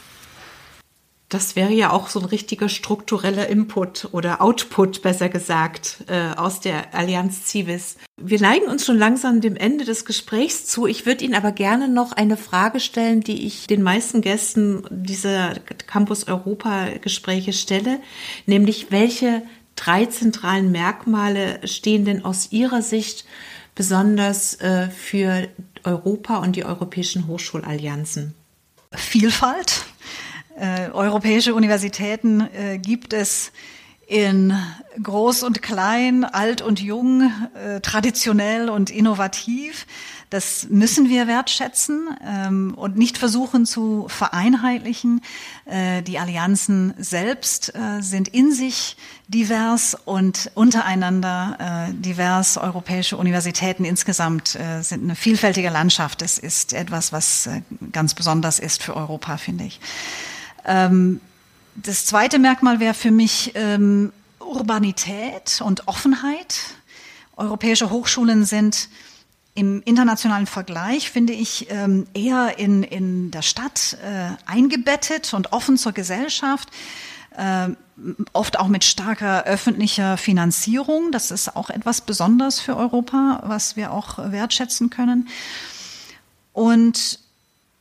Das 1.29 1.57
wäre 1.57 1.73
ja 1.73 1.91
auch 1.91 2.07
so 2.07 2.19
ein 2.21 2.25
richtiger 2.25 2.69
struktureller 2.69 3.47
Input 3.47 4.07
oder 4.13 4.41
Output, 4.41 5.01
besser 5.01 5.27
gesagt, 5.27 6.05
äh, 6.07 6.31
aus 6.37 6.61
der 6.61 6.93
Allianz 6.95 7.47
Civis. 7.47 7.97
Wir 8.15 8.39
neigen 8.39 8.67
uns 8.67 8.85
schon 8.85 8.97
langsam 8.97 9.41
dem 9.41 9.57
Ende 9.57 9.83
des 9.83 10.05
Gesprächs 10.05 10.65
zu. 10.65 10.87
Ich 10.87 11.05
würde 11.05 11.25
Ihnen 11.25 11.35
aber 11.35 11.51
gerne 11.51 11.89
noch 11.89 12.13
eine 12.13 12.37
Frage 12.37 12.79
stellen, 12.79 13.19
die 13.19 13.45
ich 13.45 13.67
den 13.67 13.81
meisten 13.81 14.21
Gästen 14.21 14.83
dieser 14.89 15.55
Campus 15.85 16.27
Europa 16.27 16.91
Gespräche 17.01 17.51
stelle, 17.51 17.99
nämlich 18.45 18.89
welche 18.89 19.43
drei 19.75 20.05
zentralen 20.05 20.71
Merkmale 20.71 21.59
stehen 21.67 22.05
denn 22.05 22.23
aus 22.23 22.53
Ihrer 22.53 22.81
Sicht 22.81 23.25
besonders 23.75 24.55
äh, 24.61 24.89
für 24.89 25.49
Europa 25.83 26.37
und 26.37 26.55
die 26.55 26.63
europäischen 26.63 27.27
Hochschulallianzen? 27.27 28.33
Vielfalt 28.93 29.86
äh, 30.59 30.89
europäische 30.91 31.53
Universitäten 31.53 32.41
äh, 32.41 32.79
gibt 32.79 33.13
es 33.13 33.51
in 34.07 34.57
groß 35.03 35.43
und 35.43 35.61
klein, 35.61 36.23
alt 36.23 36.61
und 36.61 36.79
jung, 36.79 37.31
äh, 37.53 37.81
traditionell 37.81 38.69
und 38.69 38.89
innovativ. 38.89 39.85
Das 40.29 40.67
müssen 40.69 41.09
wir 41.09 41.27
wertschätzen 41.27 42.09
ähm, 42.25 42.73
und 42.75 42.97
nicht 42.97 43.17
versuchen 43.17 43.65
zu 43.65 44.07
vereinheitlichen. 44.09 45.21
Äh, 45.65 46.01
die 46.03 46.19
Allianzen 46.19 46.93
selbst 46.97 47.75
äh, 47.75 48.01
sind 48.01 48.29
in 48.29 48.51
sich 48.51 48.97
divers 49.27 49.95
und 50.05 50.51
untereinander 50.53 51.87
äh, 51.89 51.93
divers. 51.93 52.57
Europäische 52.57 53.17
Universitäten 53.17 53.85
insgesamt 53.85 54.55
äh, 54.55 54.81
sind 54.81 55.03
eine 55.03 55.15
vielfältige 55.15 55.69
Landschaft. 55.69 56.21
Es 56.21 56.37
ist 56.37 56.73
etwas, 56.73 57.13
was 57.13 57.49
ganz 57.91 58.13
besonders 58.13 58.59
ist 58.59 58.83
für 58.83 58.95
Europa, 58.95 59.37
finde 59.37 59.65
ich. 59.65 59.79
Ähm, 60.67 61.21
das 61.75 62.05
zweite 62.05 62.39
Merkmal 62.39 62.79
wäre 62.79 62.93
für 62.93 63.11
mich 63.11 63.53
ähm, 63.55 64.11
Urbanität 64.39 65.61
und 65.63 65.87
Offenheit. 65.87 66.59
Europäische 67.35 67.89
Hochschulen 67.89 68.45
sind 68.45 68.89
im 69.53 69.81
internationalen 69.85 70.45
Vergleich, 70.45 71.09
finde 71.09 71.33
ich, 71.33 71.67
ähm, 71.71 72.05
eher 72.13 72.59
in, 72.59 72.83
in 72.83 73.31
der 73.31 73.41
Stadt 73.41 73.97
äh, 74.03 74.29
eingebettet 74.45 75.33
und 75.33 75.51
offen 75.51 75.77
zur 75.77 75.93
Gesellschaft. 75.93 76.69
Äh, 77.35 77.69
oft 78.33 78.59
auch 78.59 78.67
mit 78.67 78.83
starker 78.83 79.45
öffentlicher 79.45 80.17
Finanzierung. 80.17 81.11
Das 81.11 81.31
ist 81.31 81.55
auch 81.55 81.69
etwas 81.69 82.01
Besonderes 82.01 82.59
für 82.59 82.77
Europa, 82.77 83.41
was 83.45 83.75
wir 83.75 83.91
auch 83.91 84.17
wertschätzen 84.31 84.89
können. 84.89 85.27
Und 86.53 87.19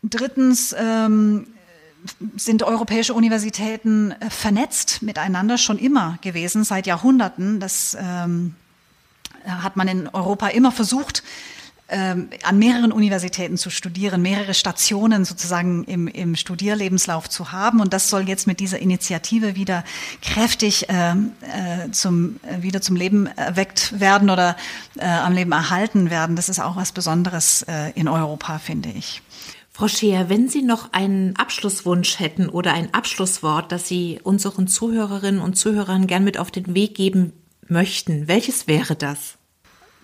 drittens 0.03 0.74
ähm, 0.78 1.47
sind 2.37 2.63
europäische 2.63 3.15
Universitäten 3.15 4.13
äh, 4.13 4.31
vernetzt 4.31 5.03
miteinander 5.03 5.59
schon 5.59 5.79
immer 5.79 6.19
gewesen, 6.21 6.65
seit 6.65 6.87
Jahrhunderten. 6.87 7.61
Das 7.61 7.97
ähm, 8.01 8.55
hat 9.47 9.77
man 9.77 9.89
in 9.89 10.09
Europa 10.09 10.49
immer 10.49 10.73
versucht, 10.73 11.23
ähm, 11.89 12.31
an 12.43 12.59
mehreren 12.59 12.91
Universitäten 12.91 13.57
zu 13.57 13.71
studieren, 13.71 14.21
mehrere 14.21 14.55
Stationen 14.55 15.25
sozusagen 15.25 15.85
im, 15.85 16.09
im 16.09 16.35
Studierlebenslauf 16.35 17.29
zu 17.29 17.53
haben. 17.53 17.81
Und 17.81 17.93
das 17.93 18.11
soll 18.11 18.29
jetzt 18.29 18.49
mit 18.49 18.59
dieser 18.59 18.81
Initiative 18.81 19.55
wieder 19.55 19.85
kräftig 20.21 20.89
äh, 20.89 21.13
äh, 21.13 21.91
zum, 21.93 22.41
äh, 22.43 22.63
wieder 22.63 22.81
zum 22.81 22.97
Leben 22.97 23.29
erweckt 23.29 24.01
werden 24.01 24.31
oder 24.31 24.57
äh, 24.97 25.07
am 25.07 25.33
Leben 25.33 25.53
erhalten 25.53 26.11
werden. 26.11 26.35
Das 26.35 26.49
ist 26.49 26.59
auch 26.59 26.75
was 26.75 26.91
Besonderes 26.91 27.63
äh, 27.69 27.93
in 27.95 28.09
Europa, 28.09 28.59
finde 28.59 28.89
ich. 28.89 29.23
Frau 29.77 29.89
Scheer, 29.89 30.31
wenn 30.31 30.49
Sie 30.49 30.62
noch 30.62 30.95
einen 30.95 31.37
Abschlusswunsch 31.37 32.18
hätten 32.18 32.49
oder 32.49 32.72
ein 32.72 32.95
Abschlusswort, 32.95 33.70
das 33.70 33.87
Sie 33.87 34.18
unseren 34.22 34.68
Zuhörerinnen 34.68 35.39
und 35.39 35.59
Zuhörern 35.59 36.07
gern 36.07 36.24
mit 36.24 36.39
auf 36.39 36.51
den 36.51 36.74
Weg 36.74 36.95
geben 36.95 37.35
möchten, 37.68 38.27
welches 38.27 38.66
wäre 38.66 38.97
das? 38.97 39.37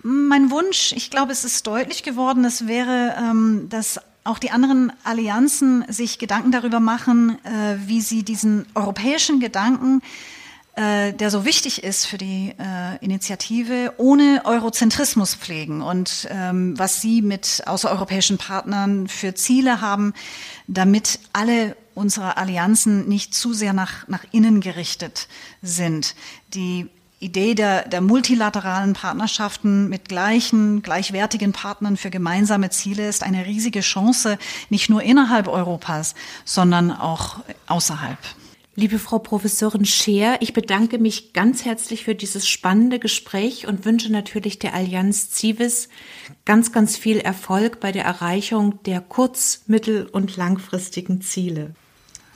Mein 0.03 0.51
Wunsch, 0.51 0.93
ich 0.95 1.09
glaube, 1.09 1.31
es 1.31 1.43
ist 1.43 1.65
deutlich 1.65 2.03
geworden, 2.03 2.45
es 2.45 2.67
wäre, 2.67 3.15
ähm, 3.17 3.65
dass 3.69 3.99
auch 4.23 4.37
die 4.37 4.51
anderen 4.51 4.93
Allianzen 5.03 5.83
sich 5.87 6.19
Gedanken 6.19 6.51
darüber 6.51 6.79
machen, 6.79 7.43
äh, 7.43 7.77
wie 7.87 8.01
sie 8.01 8.21
diesen 8.21 8.67
europäischen 8.75 9.39
Gedanken 9.39 10.03
äh, 10.75 11.13
der 11.13 11.29
so 11.29 11.45
wichtig 11.45 11.83
ist 11.83 12.07
für 12.07 12.17
die 12.17 12.55
äh, 12.57 12.97
Initiative, 12.99 13.93
ohne 13.97 14.41
Eurozentrismus 14.45 15.35
pflegen 15.35 15.81
und 15.83 16.27
ähm, 16.31 16.73
was 16.79 16.99
Sie 16.99 17.21
mit 17.21 17.61
außereuropäischen 17.67 18.39
Partnern 18.39 19.07
für 19.07 19.35
Ziele 19.35 19.81
haben, 19.81 20.13
damit 20.67 21.19
alle 21.31 21.75
unsere 21.93 22.37
Allianzen 22.37 23.07
nicht 23.07 23.35
zu 23.35 23.53
sehr 23.53 23.73
nach, 23.73 24.07
nach 24.07 24.25
innen 24.31 24.61
gerichtet 24.61 25.27
sind. 25.61 26.15
Die 26.55 26.89
Idee 27.19 27.53
der, 27.53 27.87
der 27.87 28.01
multilateralen 28.01 28.93
Partnerschaften 28.93 29.89
mit 29.89 30.09
gleichen, 30.09 30.81
gleichwertigen 30.81 31.53
Partnern 31.53 31.97
für 31.97 32.09
gemeinsame 32.09 32.71
Ziele 32.71 33.07
ist 33.07 33.21
eine 33.21 33.45
riesige 33.45 33.81
Chance, 33.81 34.39
nicht 34.69 34.89
nur 34.89 35.03
innerhalb 35.03 35.47
Europas, 35.47 36.15
sondern 36.45 36.91
auch 36.91 37.37
außerhalb. 37.67 38.17
Liebe 38.75 38.97
Frau 38.97 39.19
Professorin 39.19 39.85
Scheer, 39.85 40.37
ich 40.39 40.51
bedanke 40.51 40.97
mich 40.97 41.33
ganz 41.33 41.63
herzlich 41.63 42.05
für 42.05 42.15
dieses 42.15 42.47
spannende 42.47 42.97
Gespräch 42.97 43.67
und 43.67 43.85
wünsche 43.85 44.11
natürlich 44.11 44.57
der 44.57 44.73
Allianz 44.73 45.29
Civis 45.29 45.89
ganz, 46.43 46.71
ganz 46.71 46.97
viel 46.97 47.19
Erfolg 47.19 47.79
bei 47.79 47.91
der 47.91 48.03
Erreichung 48.03 48.81
der 48.83 48.99
kurz-, 48.99 49.61
mittel- 49.67 50.07
und 50.07 50.37
langfristigen 50.37 51.21
Ziele. 51.21 51.75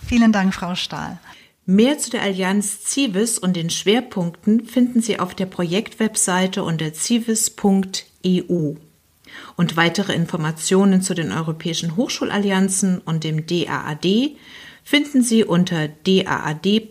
Vielen 0.06 0.32
Dank, 0.32 0.54
Frau 0.54 0.76
Stahl. 0.76 1.18
Mehr 1.66 1.98
zu 1.98 2.12
der 2.12 2.22
Allianz 2.22 2.84
Civis 2.86 3.40
und 3.40 3.56
den 3.56 3.72
Schwerpunkten 3.72 4.68
finden 4.68 5.02
Sie 5.02 5.20
auf 5.20 5.34
der 5.34 5.48
Projektwebseite 5.48 6.64
unter 6.64 6.94
civis.eu. 6.94 8.76
Und 9.56 9.76
weitere 9.76 10.14
Informationen 10.14 11.02
zu 11.02 11.16
den 11.16 11.32
europäischen 11.32 11.96
Hochschulallianzen 11.96 13.00
und 13.00 13.24
dem 13.24 13.48
DAAD 13.48 14.38
finden 14.88 15.22
Sie 15.22 15.44
unter 15.44 15.90
daad.eun. 15.90 16.86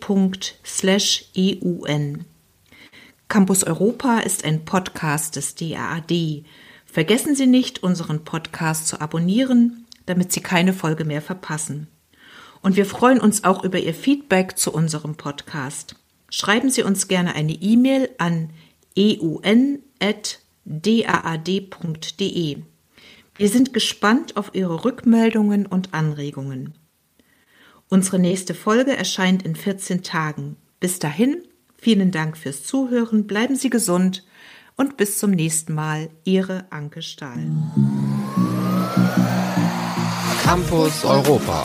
Campus 3.27 3.65
Europa 3.65 4.19
ist 4.19 4.45
ein 4.45 4.67
Podcast 4.67 5.37
des 5.37 5.55
DAAD. 5.55 6.45
Vergessen 6.85 7.35
Sie 7.35 7.47
nicht, 7.47 7.83
unseren 7.83 8.23
Podcast 8.23 8.87
zu 8.89 9.01
abonnieren, 9.01 9.87
damit 10.05 10.31
Sie 10.31 10.43
keine 10.43 10.75
Folge 10.75 11.07
mehr 11.07 11.23
verpassen. 11.23 11.87
Und 12.61 12.77
wir 12.77 12.85
freuen 12.85 13.19
uns 13.19 13.45
auch 13.45 13.65
über 13.65 13.79
Ihr 13.79 13.95
Feedback 13.95 14.59
zu 14.59 14.75
unserem 14.75 15.15
Podcast. 15.15 15.97
Schreiben 16.29 16.69
Sie 16.69 16.83
uns 16.83 17.09
gerne 17.09 17.35
eine 17.35 17.55
E-Mail 17.55 18.11
an 18.19 18.51
eun.daad.de. 18.95 19.83
Wir 23.39 23.49
sind 23.49 23.73
gespannt 23.73 24.37
auf 24.37 24.51
Ihre 24.55 24.85
Rückmeldungen 24.85 25.65
und 25.65 25.95
Anregungen. 25.95 26.75
Unsere 27.89 28.19
nächste 28.19 28.55
Folge 28.55 28.97
erscheint 28.97 29.45
in 29.45 29.55
14 29.55 30.03
Tagen. 30.03 30.57
Bis 30.81 30.99
dahin, 30.99 31.43
vielen 31.79 32.11
Dank 32.11 32.37
fürs 32.37 32.65
Zuhören, 32.65 33.27
bleiben 33.27 33.57
Sie 33.57 33.71
gesund 33.71 34.25
und 34.77 34.97
bis 34.97 35.19
zum 35.19 35.31
nächsten 35.31 35.75
Mal. 35.75 36.11
Ihre 36.25 36.67
Anke 36.71 37.01
Stahl. 37.01 37.47
Campus 40.43 41.05
Europa. 41.05 41.65